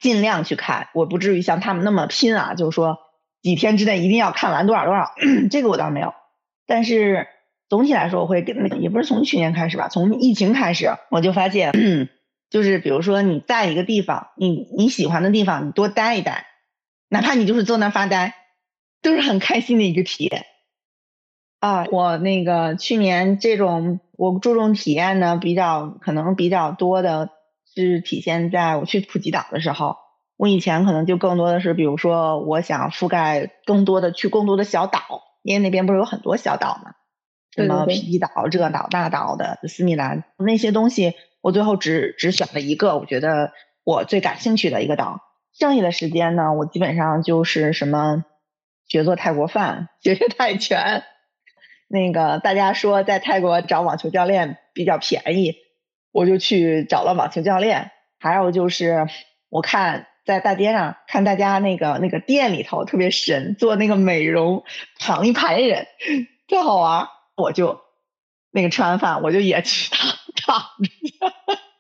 [0.01, 2.99] 尽量去看，我不至于像他们那么拼啊，就是说
[3.43, 5.13] 几天之内一定要看完多少多少，
[5.51, 6.15] 这个我倒没有，
[6.67, 7.29] 但是
[7.69, 11.73] 总体来说我会跟也不是从去年开始吧，从疫情开始我就发现。
[12.51, 16.47] 就是比如说你在一个地方，你你喜欢的地方，你多待一待，
[17.09, 18.33] 哪怕你就是坐那发呆，
[19.03, 20.45] 都是很开心的一个体验。
[21.59, 27.31] 啊，我那个去年这种我注重体验呢，比较可能比较多的
[27.75, 29.97] 是体现在我去普吉岛的时候。
[30.37, 35.01] 我以前可能就更多的是，比如说我想覆盖更多的去更多的小岛，
[35.43, 36.95] 因为那边不是有很多小岛嘛，
[37.55, 41.15] 什么皮皮岛、这岛、那岛的斯米兰那些东西。
[41.41, 43.53] 我最后只只选了一个，我觉得
[43.85, 45.21] 我最感兴趣的一个岛。
[45.57, 48.25] 剩下的时间呢，我基本上就是什么
[48.89, 51.05] 学做泰国饭、学学泰拳。
[51.89, 55.55] 那个大家说在泰国找网球教练比较便宜，
[56.13, 57.91] 我就去找了网球教练。
[58.19, 59.07] 还有就是
[59.51, 64.65] 我看在大街上看大家那个那个店里头特别神，做那个美容
[64.99, 65.87] 躺一排人，
[66.49, 67.09] 特好玩。
[67.37, 67.81] 我就
[68.51, 70.15] 那个吃完饭我就也去躺。
[70.45, 70.61] 躺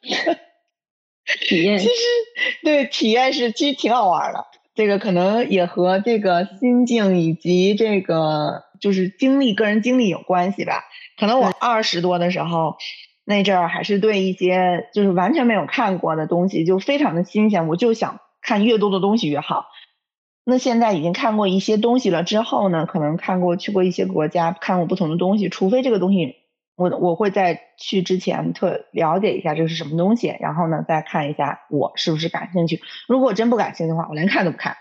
[0.00, 0.38] 着，
[1.46, 1.92] 体验其实
[2.62, 4.46] 对体验是其实挺好玩的。
[4.74, 10.84] 这个可能也和这个心境以及这个就是经历个人经历有关系吧。
[11.18, 12.76] 可能我二十多的时候
[13.24, 19.66] 那阵儿还是对一些就是完全没有看过的东西就非常的新鲜，我就想看越多的东西越好。
[20.44, 26.36] 那现在已经看过一些东西了之后呢，可能看过去过一些国家，看过不同的东西，除非这个东西。
[26.76, 32.80] 我我会在去之前特了解一下这是什么东西，然后呢再看一下我是不是感兴趣。
[33.06, 34.76] 如果真不感兴趣的话，我连看都不看。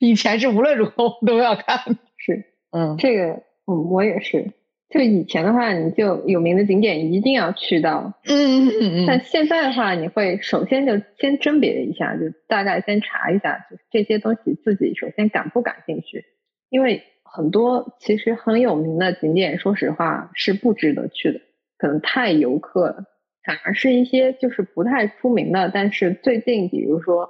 [0.00, 1.78] 以前是无论如何我都要看，
[2.16, 4.52] 是，嗯，这个，嗯，我也是。
[4.88, 9.06] 就以前的话，你就有名的景点一定要去到，嗯嗯嗯。
[9.06, 16.24] 但现在的话，你会首先就先甄别一下，就大概先查一下，就是这些东西自己首先感不感兴趣，
[16.70, 17.02] 因为。
[17.30, 21.40] 很多其实很有名的景点，说实话是不值得去的，
[21.76, 23.04] 可能太游客了。
[23.44, 27.28] 反而是一些就是不太出名的，但是最近比如说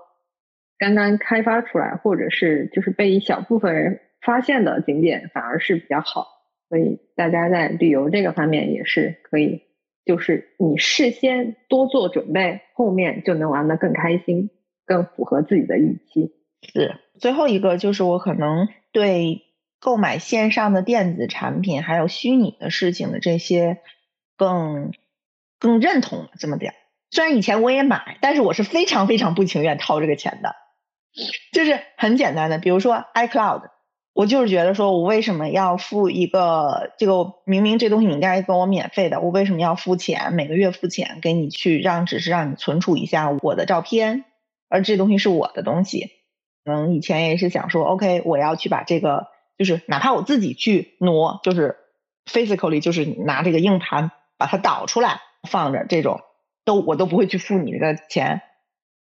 [0.79, 6.27] 刚刚开发出来，或者是就是被一小部分人发现的景点，反而是比较好。
[6.69, 9.63] 所以大家在旅游这个方面也是可以，
[10.05, 14.51] 就是你事先多做准备，后面就能玩得更开心，
[14.87, 16.33] 更符合自己的预期。
[16.63, 19.45] 是最后一个就是我可能对。
[19.81, 23.79] 购买线上的电子产品，还有虚拟的事情的这些，
[24.37, 24.91] 更
[25.61, 26.75] 更认同这么点。
[27.13, 30.57] 虽然以前我也买，但是我是非常非常不情愿掏这个钱的。
[31.53, 33.71] 就是很简单的，比如说 iCloud，
[34.13, 44.25] 我就是觉得说我为什么要付一个这个明明这东西你应该给我免费的，我为什么要付钱，每个月付钱给你去让只是让你存储一下我的照片，
[44.69, 46.11] 而这东西是我的东西。
[46.65, 49.29] 嗯，以前也是想说，OK，我要去把这个。
[49.59, 51.79] 就是哪怕我自己去挪，就是
[52.31, 55.19] physically，就是拿这个硬盘把它导出来
[55.51, 56.21] 放着，这种
[56.65, 58.43] 都我都不会去付你这个钱。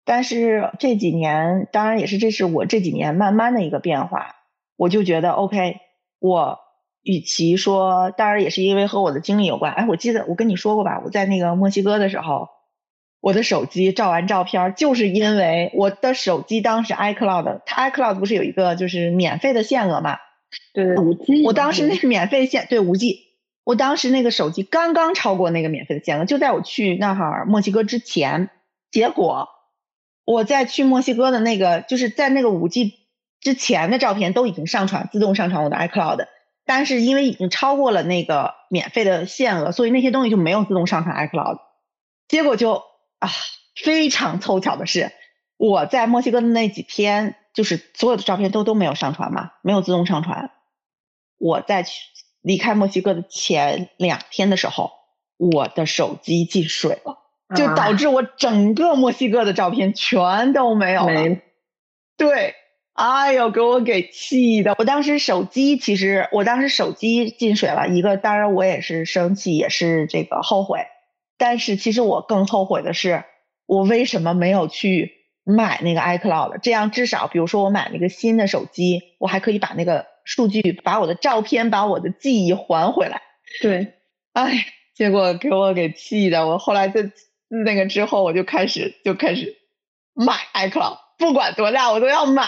[0.04, 4.34] 但是这几年，当然也是这是我这几年慢慢的一个变化，
[4.76, 5.76] 我就觉得 OK，
[6.18, 6.58] 我
[7.02, 9.72] 与其说，当然也是因为和我的经历有关。
[9.72, 12.48] 哎，我记得我跟你说过吧，我在那个墨西哥的时候，
[13.20, 20.18] 我的手机照完照片，就是因为我的手机当时 iCloud，它 iCloud 不是有一个就是免费的限额嘛？
[20.74, 23.20] 对五 G，我当时那个免费限对五 G，
[23.64, 28.50] 我当时那个手机刚刚超过那个免费的限额，就在我去那哈儿墨西哥之前。
[28.90, 29.48] 结果
[30.26, 33.01] 我在去墨西哥的那个，就是在那个五 G
[33.42, 36.26] 之前的照片都已经上传，自动上传我的 iCloud，
[36.64, 41.58] 但是因为已经超过了那个免费的限额，所以那些东西就没有自动上传 iCloud。
[42.28, 42.82] 结果就
[43.18, 43.28] 啊，
[43.74, 45.12] 非常凑巧的是，
[45.58, 47.36] 我在墨西哥的那几天。
[47.54, 50.52] 就是所有的照片都都没有上传嘛，没有自动上传。
[51.36, 52.00] 我在去
[52.40, 54.90] 离开墨西哥的前两天的时候，
[55.36, 57.18] 我的手机进水了，
[57.54, 61.36] 就导致我整个墨西哥的照片全都没有了。
[62.16, 62.54] 对，
[62.94, 64.74] 哎呦，给我给气的！
[64.78, 70.80] 我当时手机其实，我当时手机进水了，一个当然我也是生气，也是这个后悔。
[71.38, 73.24] 但是其实我更后悔的是，
[73.66, 75.20] 我为什么没有去。
[75.44, 83.22] 买那个 iCloud，这样至少比如说我买了一个新的手机，我还可以把那个数据、把我的照片、把我的记忆还回来。
[83.60, 83.94] 对，
[84.34, 87.10] 哎，结果给我给气的，我后来在
[87.48, 89.56] 那个之后我就开始就开始
[90.14, 92.46] 买 iCloud，不管多大我都要买。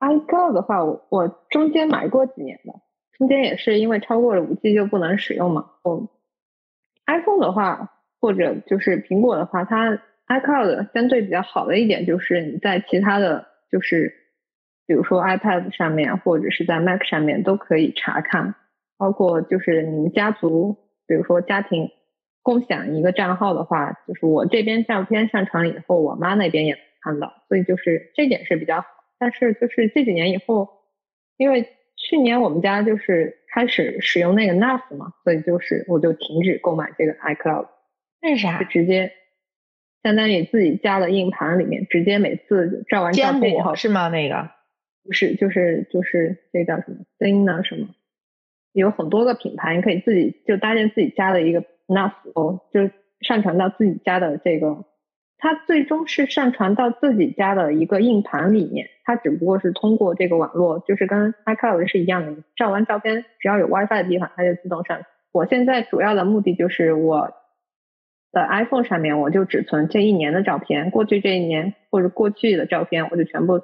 [0.00, 2.72] iCloud 的话，我我中间买过几年的，
[3.18, 5.70] 中间也是因为超过了五 G 就不能使用嘛。
[5.82, 6.10] 我
[7.06, 14.14] iPhone 的话，或者就是苹果的话，它 iCloud 相对比较好的一点就是你在其他的就是
[14.86, 18.54] 比如说 iPad 上面或者是在 Mac 上面都可以查看，
[18.96, 21.90] 包括就是你们家族，比如说家庭
[22.42, 28.86] 共享一个账号的话，就是我这边照片上传了以后，我妈那边也能看到，所以就是这点是比较好。
[29.20, 30.66] 但是就是这几年以后，
[31.36, 37.68] 因为去年我们家就是开始使用那个 NAS 嘛，所以就是我就停止购买这个 iCloud。
[38.22, 38.58] 为啥？
[38.58, 39.12] 就直接
[40.02, 44.08] 相当于自己加了硬盘里面，直接每次照完照片以后是吗？
[44.08, 44.50] 那个
[45.04, 47.62] 不是，就是就是这叫什么 Thing 呢？
[47.62, 47.88] 什么？
[48.72, 52.88] 有很多个品牌，你可以自己就搭建自己家的一个 NAS 哦，就
[53.20, 54.86] 上传到自己家的这个。
[55.42, 65.00] 它最终是上传到自己家的一个硬盘里面，它只不过是通过这个网络，就是跟 iCloud 是一样的，照完照片只要有 WiFi 的地方，它就自动上。
[65.32, 67.32] 我现在主要的目的就是我
[68.32, 73.60] 的 iPhone 上面我就只存这一年的照片，过去这一年或者过去的照片我就全部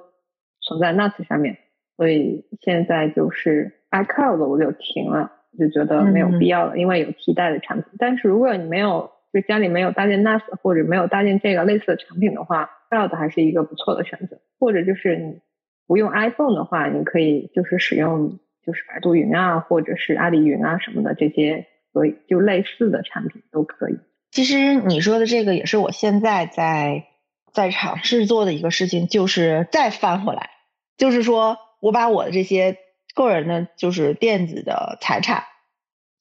[0.63, 1.59] 存在 NAS 上面，
[1.97, 7.91] 所以现在就是 iCloud 我就停了，就觉得没有必要了，因为有替代的产品。
[7.99, 14.41] 但是如果你没有就家里没有搭建 NAS 或者没有搭建这个类似的产品的话，Cloud 还是一个不错的选择。
[14.59, 15.41] 或者就是你
[15.87, 23.99] 不用 iPhone 的话，你可以就是使用就是百度云啊，或者是阿里云啊什么的这些，所以就类似的产品都可以。
[24.31, 27.05] 其实你说的这个也是我现在在
[27.53, 30.49] 在尝试做的一个事情，就是再翻回来，
[30.97, 32.79] 就是说我把我的这些
[33.15, 35.45] 个人的就是电子的财产，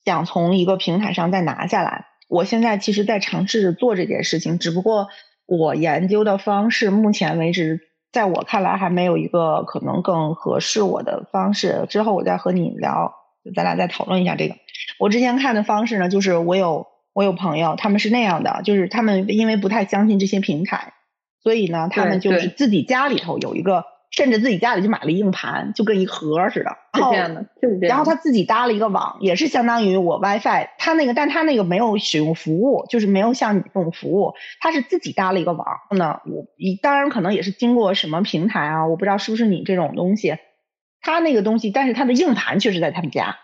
[0.04, 2.08] 想从一个平台上再拿下来。
[2.28, 5.10] 我现在其实在尝试着做这件事情，只不过
[5.46, 11.86] 我研究的方式，目前为止，在我看来还没有一个可能更合适我的方式。
[11.90, 13.14] 之后我再和你聊，
[13.56, 14.56] 咱俩再讨论一下这个。
[15.00, 20.94] 我之前看的方式呢，就是我有我有朋友，他们是那样的，就是他们因为不太相信这些平台，
[21.44, 23.86] 所以呢，他们就是自己家里头有一个。
[24.12, 26.70] 甚至自己家里就买了硬盘，就跟一盒似的。
[26.96, 27.90] 是这样的，就是这样。
[27.90, 30.70] 然后他自己搭了一个网，也是相当于我 WiFi。
[30.78, 34.34] 他那个，但他那个没有使用服务，就是没有像你这种服务。
[34.60, 35.68] 他是自己搭了一个网。
[35.92, 40.38] 那，我一当然可能也是经过什么平台啊，我不知道是不是你这种东西。
[41.02, 43.38] 他那个东西，但是他的硬盘确实在他们家。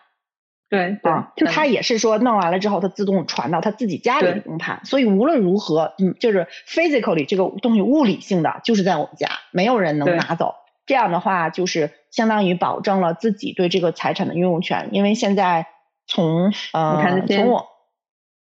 [0.70, 4.80] 对对，就他也是说弄完了之后，他自动传到他自己家里的硬盘。
[4.86, 10.56] 所以无论如何，嗯，就是 physically 这个东西物理性的就是在我们家，没有人能拿走。
[10.86, 14.89] 这样的话，就是相当于保证了自己对这个财产的拥有权。
[14.91, 15.67] 因为现在
[16.08, 17.67] 从呃，你看从我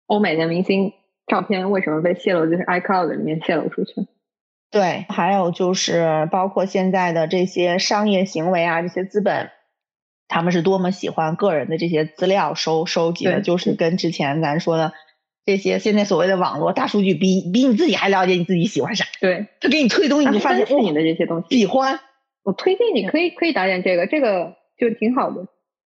[0.07, 0.93] 欧美的明星
[1.27, 4.07] 照片为什么被泄露，就是 iCloud 里面泄露出去。
[4.71, 9.49] 对，还有就是包括现在的这些商业行为啊，这些资本，
[10.27, 14.93] 他们是多么喜欢个人的这些资料收收集的，就是跟之前咱说的
[15.43, 19.05] 这些现在所谓的网络大数据，比比你自己还了解你自己喜欢啥。
[19.19, 21.99] 对，他给你推东西，你就发现是你的这些东西喜欢。
[22.49, 25.45] 我推荐你可以可以打点这个，这个就挺好的。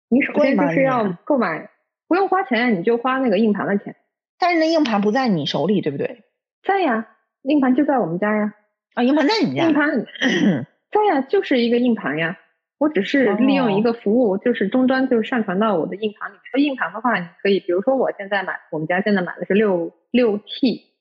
[0.10, 1.70] 你首先就是要购买，
[2.10, 3.96] 不用花钱，你就花那个硬盘的钱。
[4.38, 6.24] 但是那硬盘不在你手里，对不对？
[6.62, 7.08] 在呀，
[7.44, 8.54] 硬盘就在我们家呀。
[8.96, 9.68] 啊，硬盘在你家？
[9.68, 10.06] 硬盘
[10.92, 12.38] 在呀，就是一个硬盘呀。
[12.78, 16.66] 我只是利用一个服务，就是终端就上传到我的硬盘里面。
[16.66, 20.92] 硬盘的话，你可以，比如说我现在买，我们家现在买的是六六 T。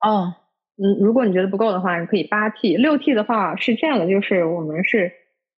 [0.00, 0.32] 哦。
[0.80, 5.12] 嗯，如果你觉得不够的话，你可以八 T、六 T 的话是这样的，就是我们是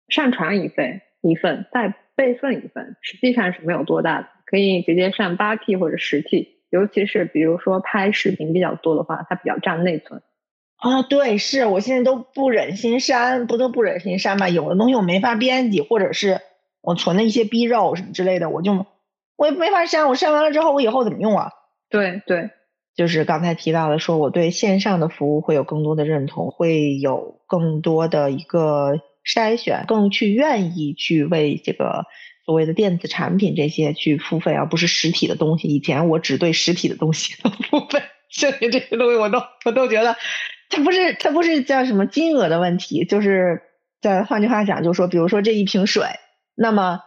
[0.07, 6.59] 上传一份一份，再备份一份，实际上是没有多大的，可以直接上八 T 或者十 T。
[6.69, 10.21] 尤其是比如说拍视频比较多的话，它比较占内存。
[10.77, 14.47] 啊，对，是我现在都不忍心删，不都不忍心删嘛？
[14.47, 16.39] 有的东西我没法编辑，或者是
[16.81, 18.85] 我存的一些 B 肉什么之类的，我就
[19.35, 20.07] 我也没法删。
[20.07, 21.51] 我删完了之后，我以后怎么用啊？
[21.89, 22.51] 对对。
[22.99, 32.03] 就是刚才提到的，说我对线上的服务会有更多的认同，会有更多的一个筛选，更去愿意去为这个
[32.45, 35.69] 所谓的电子产品这些去付费，而不是实体的东西。
[35.69, 37.35] 以前我只对实体的东西
[37.71, 40.17] 付费，剩下这些东西我都我都觉得，
[40.69, 43.61] 它不是它不是叫什么金额的问题，就是
[44.01, 46.03] 在换句话讲，就是说，比如说这一瓶水，
[46.53, 46.99] 那么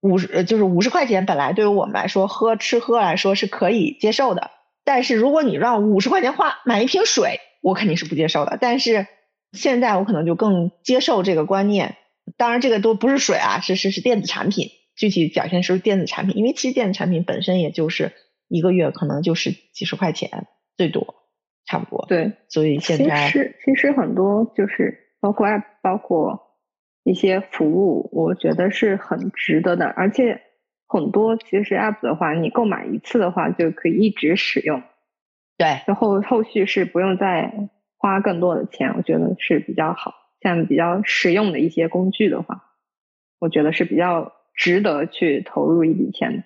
[0.00, 4.50] 五十就是五十块钱，本来对于我们来说喝吃喝来说是可以接受的。
[4.86, 8.56] 但是如果你让五十块钱花买一瓶水，我肯定是不接受的。
[8.58, 9.06] 但是
[9.52, 11.96] 现在我可能就更接受这个观念。
[12.36, 18.12] 当然，这个都不是水啊，是是是电子产品，具体表现是电子产品，因为其实电子产品本身也就是
[18.48, 21.16] 一个月可能就是几十块钱最多，
[21.66, 22.06] 差不多。
[22.08, 26.56] 对，所以现在其实其实很多就是包括 app，包括
[27.04, 30.42] 一些服务，我觉得是很值得的，而且
[30.86, 34.82] 很多其实 app 的话，你购买一次的话就可以一直使用，
[35.58, 40.14] 对，然后后续是不用再花更多的钱，我觉得是比较好。
[40.42, 42.62] 像比较实用的一些工具的话，
[43.40, 46.42] 我觉得是比较值得去投入一笔钱的。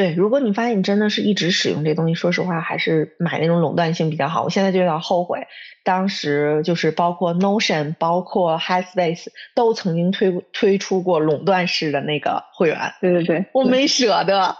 [0.00, 4.44] 对，如果你发现你真的是一直使用这东西，说实话，还是买那种垄断性比较好。
[4.44, 5.46] 我现在就有点后悔，
[5.84, 12.78] 当时就是包括 Notion、包括 HiSpace 都曾经推推出过垄断式的那个会员。
[13.02, 14.56] 对对对，我没舍得。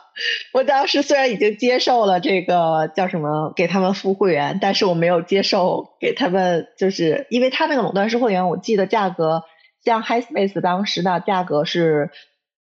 [0.52, 9.44] 我当时虽然已经接受了这个叫什么给他们付会员，但是我没有接受给他们，就是因为他那个垄断式会员，我记得价格
[9.82, 12.10] 像 HiSpace 当时的价格是。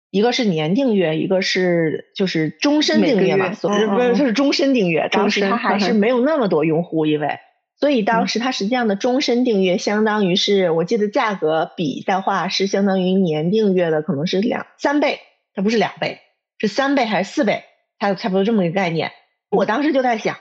[0.10, 5.10] 一个是年订阅，一个是就是终身订阅嘛，不是不是，它是终身订阅。
[5.12, 7.40] 当时它还是没有那么多用户，因为
[7.80, 15.20] 所以当时它实际上的终身订阅，相当于是我记得价格比的话是相当于年订阅的可能是两三倍，
[15.54, 16.20] 它不是两倍，
[16.58, 17.64] 是三倍还是四倍？
[18.00, 19.12] 它差不多这么一个概念。
[19.50, 20.38] 我当时就在想，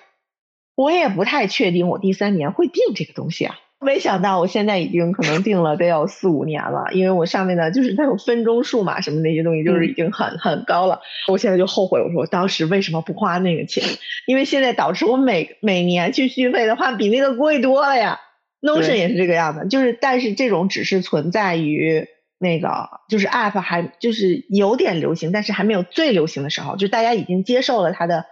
[0.74, 3.58] 我也不太确定我第三年会订这个东西啊。
[3.78, 11.00] 没想到我现在已经可能定了得有四五年了，因为我上面的就是它有分钟数嘛，什么那些东西就是已经很很高了。
[11.28, 13.84] 我现在就后悔，我说我当时为什么不花那个钱？
[14.26, 18.18] 因为现在导致我每每年去续费的话比那个贵多了呀。
[18.62, 22.08] Notion 也是这个样子，就是但是这种只是存在于
[22.38, 28.24] 那个就是 App 还就是有点流行，但是还没有最流行的时候，就大家已经接受了它的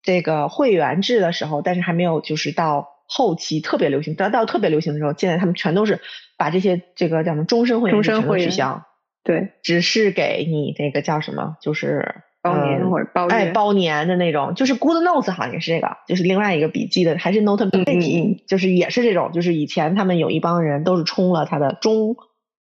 [0.00, 2.91] 这个会员制的时候，但是还没有就是到。
[3.14, 6.00] 后期特别流行，到到特别流行的时候，现在他们全都是
[6.38, 8.86] 把这些这个叫什么终身会员全部取消，
[9.22, 22.16] 对，只是给你那个叫什么，就是包年或者包哎包年的那种，就是 Good Notes 好像也是这个，就是另外一个笔记的，还是 Notability，就是也是这种，就是以前他们有一帮人都是充了他的终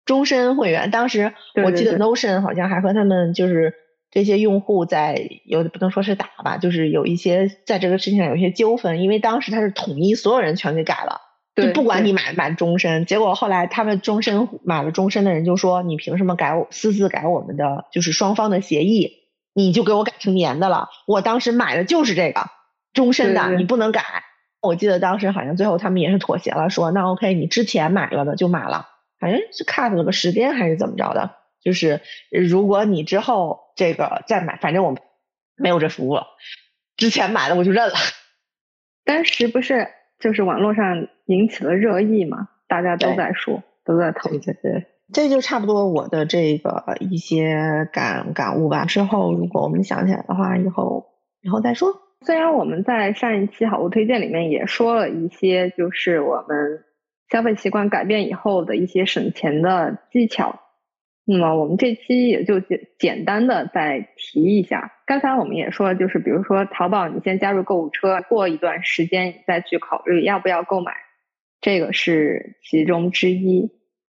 [0.06, 1.34] 终身会员，当时
[1.66, 3.74] 我记得 Notion 好像还和他们就是。
[4.10, 11.22] 这些用户在有的不能说是打吧，就是有一些在这个事情上有一些纠纷，因为当时他是统一所有人全给改了，
[11.56, 13.06] 就不管你买买终身。
[13.06, 19.12] 结果后来他们终身买了终身的人就说：“你凭什么改我私自改我们的就是双方的协议？
[19.54, 20.88] 你就给我改成年的了。
[21.06, 22.42] 我当时买的就是这个
[22.94, 24.04] 终身的，你不能改。”
[24.62, 28.88] 我记得当时好像最后他们也是妥协了，说：“那 OK，你之前买了的就买了，
[29.20, 32.02] 好像是 cut 了个时间还是怎么着的。”就是
[32.32, 34.94] 如果你之后这个再买，反正我
[35.56, 36.28] 没有这服务了。
[36.98, 37.94] 之前买的我就认了。
[39.06, 39.88] 当时不是
[40.20, 44.42] 就是网络上引起了热议嘛，大家都在说，都在讨论。
[44.42, 48.84] 对对，这就差不多我的这个一些感感悟吧。
[48.86, 51.06] 之后如果我们想起来的话，以后
[51.42, 52.02] 以后再说。
[52.22, 56.84] 虽然我们在上一期好物推荐里面也说了一些，就是我们
[57.30, 60.60] 消费习惯改变以后的一些省钱的技巧。
[61.30, 64.94] 那么我们这期也就简简单的再提一下。
[65.06, 70.94] 刚才我们也说了，就是比如说淘宝，你先加入购物车，过一段时间你再去考虑要不要购买，
[71.60, 73.72] 这个是其中之一。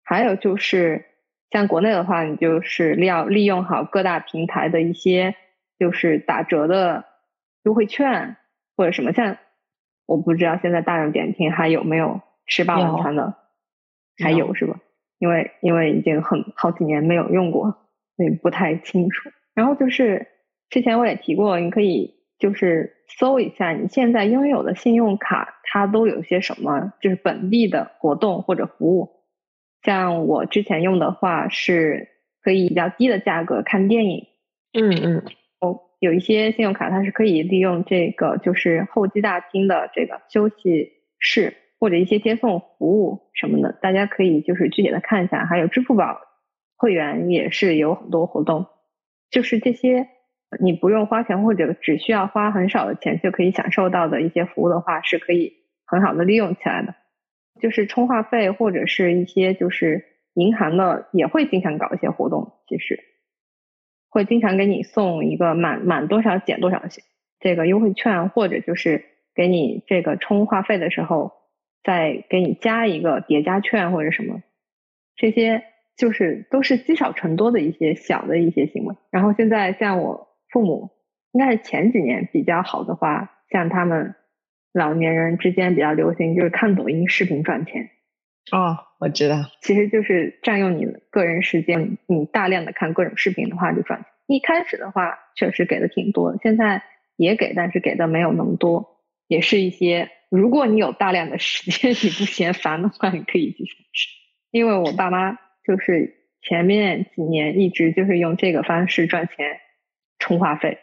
[0.04, 1.04] 还有就是
[1.50, 5.34] 像国内的话，你就是要利用好各大平台的一些
[5.80, 7.06] 就是打折的
[7.64, 8.36] 优惠券
[8.76, 9.12] 或者什么。
[9.12, 9.36] 像
[10.06, 13.34] 我不知道现在大众点评还有没有吃霸王餐的，
[14.22, 14.78] 还有是吧？
[15.20, 17.70] 因为因为已经很好几年没有用过，
[18.16, 19.30] 所以不太清楚。
[19.54, 20.26] 然后就是
[20.70, 29.10] 之前我也提过，你可以就是搜一下你现在拥有的信用卡，它都有些什么，就是本地的活动或者服务。
[29.82, 32.08] 像我之前用的话，是
[32.42, 34.26] 可以比较低的价格看电影。
[34.72, 35.22] 嗯嗯。
[35.60, 41.54] 哦，有一些信用卡它是可以利用这个，就是候机大厅的这个休息室。
[41.80, 45.46] 或者一些接送服务什么的，大家可以就是具体的看一下。
[45.46, 46.20] 还有支付宝
[46.76, 48.66] 会员也是有很多活动，
[49.30, 50.08] 就是这些
[50.60, 55.54] 你不用花钱或者只需要花很少的钱就可以享受到的一些服务的话，是可以
[55.86, 56.94] 很好的利用起来的。
[57.62, 60.04] 就是充话费或者是一些就是
[60.34, 63.00] 银行的也会经常搞一些活动，其实
[64.10, 66.82] 会经常给你送一个满满多少减多少
[67.38, 71.39] 这个优惠券，或者就是给你这个充话费的时候。
[71.82, 74.42] 再给你加一个叠加券或者什么，
[75.16, 75.64] 这些
[75.96, 78.94] 就是都是积少成多的一些小的一些行为。
[79.10, 80.90] 然后现在像我父母，
[81.32, 84.14] 应该是前几年比较好的话，像他们
[84.72, 87.90] 老年人之间比较流行就是看抖音视频赚钱。
[88.52, 91.98] 哦，我知道，其实就是占用你的个人时间。
[92.06, 94.08] 你大量的看各种视频的话，就赚钱。
[94.26, 96.82] 一开始的话，确实给的挺多，现在
[97.16, 98.99] 也给，但是给的没有那么多。
[99.30, 104.08] 也是一些，如果你有大量的时间， 你不嫌烦的话，你可以去尝试。
[104.50, 109.60] 因为我爸妈就是前面几年一直就是用这个方式赚钱
[110.18, 110.78] 充话费。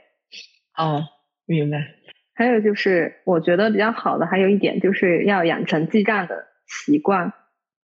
[0.77, 1.03] 哦，
[1.45, 1.83] 明白。
[2.33, 7.33] 还有就是，我觉得比较好的还有一点，就是要养成记账的习惯。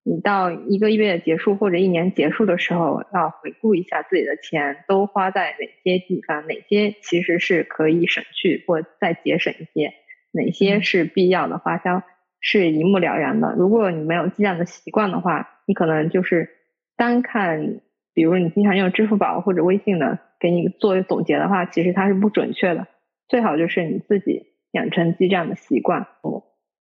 [0.05, 9.93] 你到一个月结束或者一年结束的时候，要回顾一下自己的钱都花在哪些地方，哪些其实是可以省去或再节省一些。
[10.33, 12.01] 哪些是必要的花销，
[12.41, 13.53] 是一目了然的。
[13.55, 16.49] 如果你没有记账的习惯的话，你可能就是
[16.97, 17.79] 单看，
[18.13, 22.87] 比如你经常用支付宝或者微信的给你做总结的话，其实它是不准确的。
[23.29, 26.07] 最好就是你自己养成记账的习惯，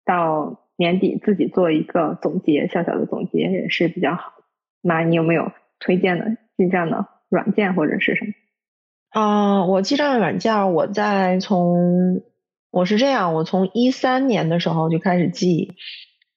[0.06, 4.32] 到年底自己做一个总结，小小的总结也是比较好。
[4.82, 8.32] 那你有没有推荐的记账的软件或者是什么？
[9.10, 12.22] 啊，我记账的软件，我在从。
[12.72, 15.74] 我是这样，我从一三年的时候就开始记，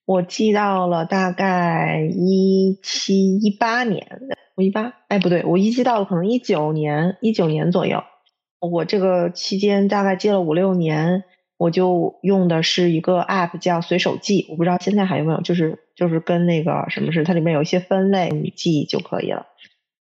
[0.07, 4.07] 我记到了大概一七一八年，
[4.55, 8.03] 我一八，哎不对，我一记到了可能一九年，一九年左右，
[8.61, 11.24] 我这个期间大概记了五六年，
[11.59, 19.49] 我就用的是一个 app 叫随手记，我不知道现在还有没有，就是就是跟那个什么是，它里面有一些分类，你记就可以了。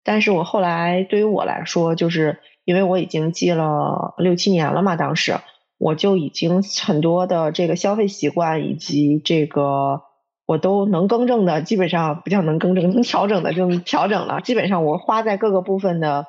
[0.05, 5.35] 但是我后来对于我来说，就是因为我已经记了六七年了嘛，当时。
[5.81, 10.03] 我就已经很多的这个消费习惯以及这个
[10.45, 14.43] 我都能更正的，基本上不叫能更正，能调整的就调整了。
[14.43, 16.26] 基本上我花在各个部分的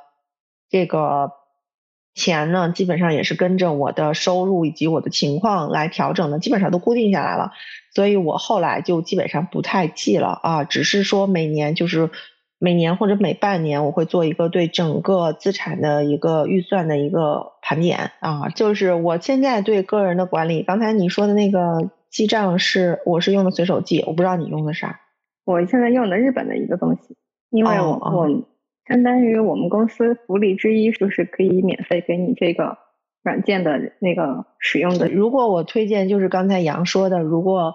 [0.70, 1.34] 这个
[2.16, 7.52] 钱呢，基本上也是跟着我的收入以及我的情况来调整的，基本上都固定下来了。
[7.94, 12.10] 所以我后来就基本上不太记了啊，只是说每年就是。
[12.64, 20.62] 每年或者每半年，我会做一个对整个资产的一个预算的一个盘点啊，就是我现在对个人的管理。
[20.62, 25.00] 刚才你说的那个记账是，我是用的随手记，我不知道你用的啥。
[25.44, 27.18] 我现在用的日本的一个东西，
[27.50, 28.46] 因为我我
[28.88, 32.78] 相当于我们公司福利之一，就是可以免费给你这个
[33.24, 35.10] 软件的那个使用的。
[35.10, 37.74] 如果我推荐，就是刚才杨说的，如果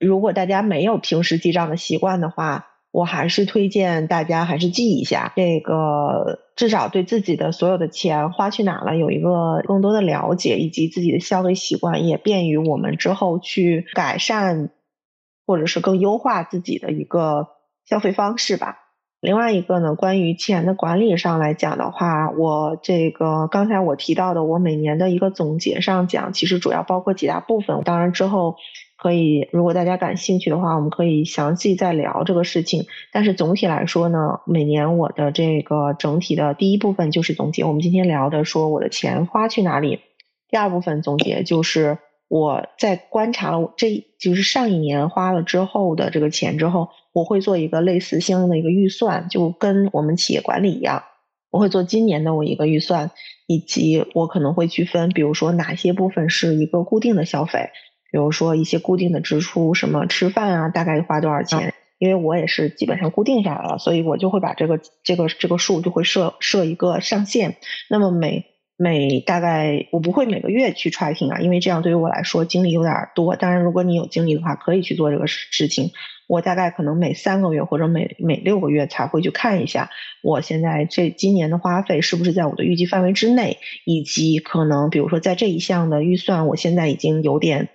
[0.00, 2.66] 如果大家没有平时记账的习惯的话。
[2.94, 14.70] 我还是推荐大家还是记一下这个，至少对自己的所有的钱花去哪了有一个更多的了解，以及自己的消费习惯，也便于我们之后去改善，
[15.44, 17.48] 或者是更优化自己的一个
[17.84, 18.76] 消费方式吧。
[19.20, 27.82] 另外一个呢，关于钱的管理上来讲的话，我这个刚才我提到的，我每年的一个总结上讲，其实主要包括几大部分。
[27.84, 28.54] 当然之后。
[29.04, 32.86] 可以，如果大家感兴趣的话，我们可以详细再聊这个事情。
[33.12, 37.64] 但是总体来说呢，每年我的这个整体的第一部分就是总结。
[37.64, 40.00] 我们今天聊的说我的钱花去哪里，
[40.48, 41.98] 第二部分总结就是
[42.28, 51.02] 我在观察了这就是上一年花了之后的这个钱之后，我会做一个类似相应的一个预算，就跟我们企业管理一样，
[51.50, 53.10] 我会做今年的我一个预算，
[53.46, 57.68] 以及我可能会区分，比如说哪些部分是一个固定的消费。
[58.14, 61.74] 比如说一些固定的支出，什么吃饭啊，大概花多少钱？
[61.98, 67.56] 因为我也是基本上固定下来了，所以我就会把这个这个这个数就会设设一个上限。
[67.90, 68.44] 那么每
[68.76, 73.34] 每大概我不会每个月去 tracking 啊，因为这样对于我来说精力有点多。
[73.34, 75.90] 当然，如果你有精力的话，可以去做这个事情。
[76.28, 79.90] 我大概可能每三个月或者每每六个月才会去看一下，
[80.22, 87.70] 我现在这今年的花费是不是在我的预计范围之内，以及可能比如说在这一项的预算，我现在已经有点。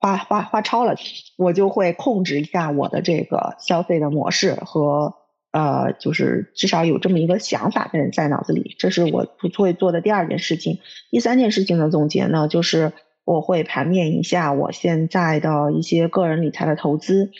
[0.00, 0.94] 花花花超了，
[1.36, 5.14] 我就会控制一下我的这个消费的模式和
[5.50, 10.78] 呃，就是至少有这么一个想法在在脑子里，这是我不会做的第二件事情。
[11.10, 12.92] 第三件事情的总结呢，就是
[13.24, 17.30] 我会盘点一下我现在的一些个人理财的投资，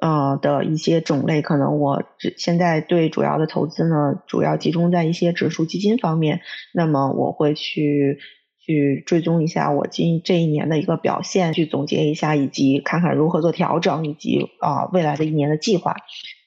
[0.00, 2.02] 呃的一些种类，可能我
[2.38, 6.40] 现在对主要的投资呢，主要集中在一些指数基金方面，
[6.72, 8.18] 那么我会去。
[8.66, 15.94] 去追踪一下我今这一年的一个表现，去总结一下，以及看看如何做调整，以及啊未来的一年的计划。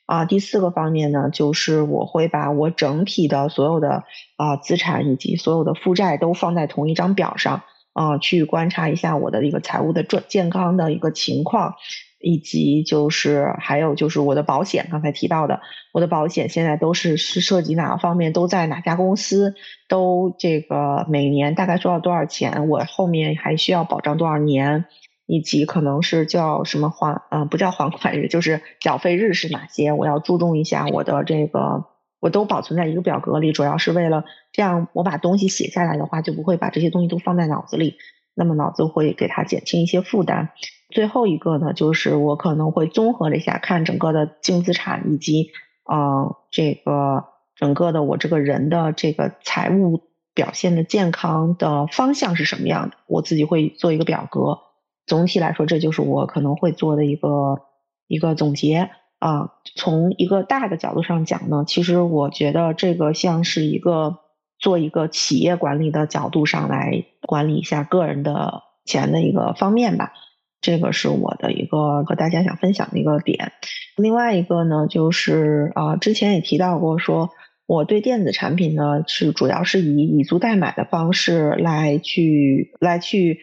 [0.05, 4.03] 啊，第四个方面呢，就是我会把我整体的所有的
[4.37, 7.61] 啊资产以及所有的负债都放在同一张表上，
[7.93, 11.75] 啊，去观察一下我的一个财务的健健康的一个情况。
[12.19, 15.61] 以及就是还有就是我的保险，刚才提到的，
[15.93, 19.55] 我的保险现在都是是涉及哪个方面，都在哪家公司，
[19.87, 24.85] 都这个每年大概收到多少钱，我后面还需要保障多少年，
[25.25, 31.85] 以及可能是叫什么还啊不叫还款日，就是缴费日是哪些，我要注重一下我的这个，
[32.19, 37.95] 我都保存在一个表格里，主要是为了这样我把东西写下来的话，就不会把这些东西都放在脑子里，
[38.35, 40.49] 那么脑子会给它减轻一些负担。
[40.89, 45.51] 最后一个呢，就是我可能会综合了一下，看整个的净资产以及
[45.91, 47.25] 嗯这个
[47.55, 50.07] 整个的我这个人的这个财务。
[50.35, 52.95] 表现的健康的方向是什么样的？
[53.07, 54.59] 我自己会做一个表格。
[55.05, 57.63] 总体来说，这就是我可能会做的一个
[58.07, 59.55] 一个总结啊。
[59.75, 64.19] 从一个大的角度上讲呢，其实我觉得这个像是一个
[64.59, 70.13] 做一个企业管理的角度上来管理一下个人的钱的一个方面吧。
[70.61, 73.51] 这个是我的一个和大家想分享的一个点。
[73.97, 77.29] 另外一个呢，就是啊，之前也提到过说。
[77.69, 83.41] 我对电子产品呢，是主要是以以租代买的方式来去来去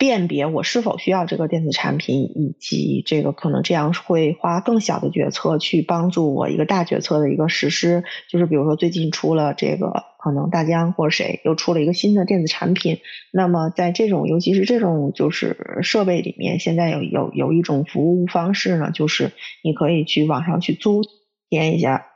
[0.00, 8.02] 辨别我是否需要这个电子产品，以及这个可能这样会花更小的决策去帮助我一个大决策的一个实施。
[8.26, 19.32] 就是比如说最近出了这个，可能大疆或者谁又出了一个新的电子产品，那么在这种尤其是这种就是设备里面，现在有有有一种服务方式呢，就是
[19.62, 21.10] 你可以去网上去租体
[21.50, 22.06] 验一下。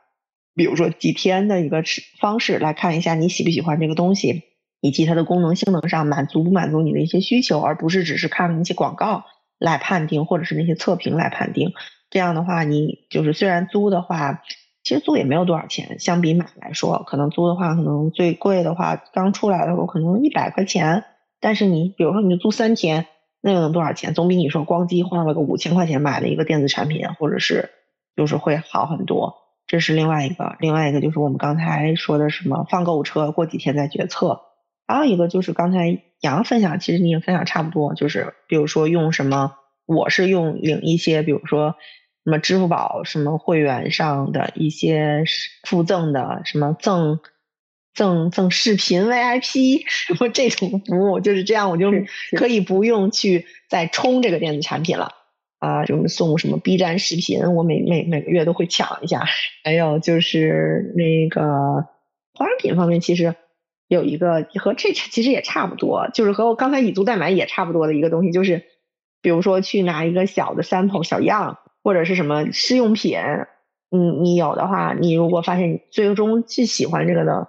[0.55, 1.83] 比如说几天的一个
[2.19, 4.41] 方式来看一下你喜不喜欢这个东西，
[4.81, 9.23] 以及它的功能性能上满足不满足你的一些需求，而不是只是看那些广告
[9.57, 11.73] 来判定，或者是那些测评来判定。
[12.09, 14.41] 这样的话，你就是虽然租的话，
[14.83, 21.03] 其实租也没有多少钱，相比买来说，可能租的话可能最贵的话刚出来的时候可能一百块钱，
[21.41, 23.07] 但是你比如说你就租三天，
[23.41, 24.13] 那又能多少钱？
[24.13, 27.71] 总比你说咣叽花了个五千块钱买了一个电子产品，或者是
[28.15, 29.35] 就是会好很多。
[29.67, 34.41] 这是另外一个，另外一个就是我们刚才说的什么放购物车，过几天再决策。
[34.87, 39.53] 还有一个就是刚才杨分享，其实你也分享差不多，就是比如说用什么，
[39.85, 41.75] 我是用领一些，比如说
[42.23, 45.23] 什么支付宝什么会员上的一些
[45.63, 47.19] 附赠的什么赠
[47.93, 51.91] 赠赠视频 VIP 什么这种服务，就是这样，我就
[52.37, 55.11] 可以不用去再充这个电子产品了。
[55.57, 59.25] 啊，就是送什么 B 站视频，我每每每个月都会抢一下。
[59.63, 61.41] 还有就是那个
[62.33, 63.33] 化妆品方面，其实
[63.95, 68.63] 有一个和这其实也差不多，就是和我刚才以租代买也差不多的一个东西，就是
[69.21, 73.17] 比如说去拿一个小的 sample 小样，或者是什么试用品，
[73.89, 77.47] 嗯，你有的话，你如果发现你最终是喜欢这个的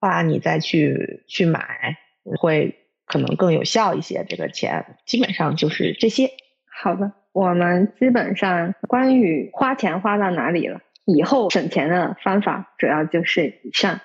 [0.00, 1.96] 话，你再去去买，
[2.38, 2.74] 会
[3.06, 4.26] 可能更有效一些。
[4.28, 6.30] 这个钱基本上就是这些。
[6.70, 7.12] 好的。
[7.32, 14.00] 我们基本上关于花钱花到哪里了，以后省钱的方法主要就是以上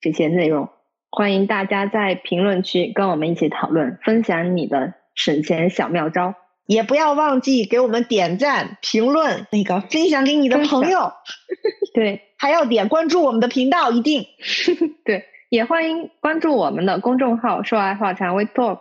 [0.00, 0.68] 这些内容。
[1.10, 6.34] 欢迎大家在评论区跟我们一起讨论，分享你的省钱小妙招，
[6.66, 11.12] 也不要忘记给我们点赞、评论，那个分享给你的朋友。
[11.94, 14.26] 对，还要点关注我们的频道，一定。
[15.04, 18.80] 对，也欢迎关注我们的公众号“说爱话长 We Talk”。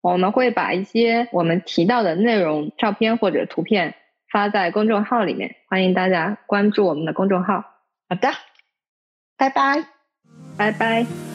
[0.00, 3.94] 我们会把一些我们提到的内容、照片或者图片
[4.30, 7.64] 发在公众号里面，欢迎大家关注我们的公众号。
[8.08, 8.28] 好的，
[9.36, 9.84] 拜拜，
[10.56, 11.33] 拜拜。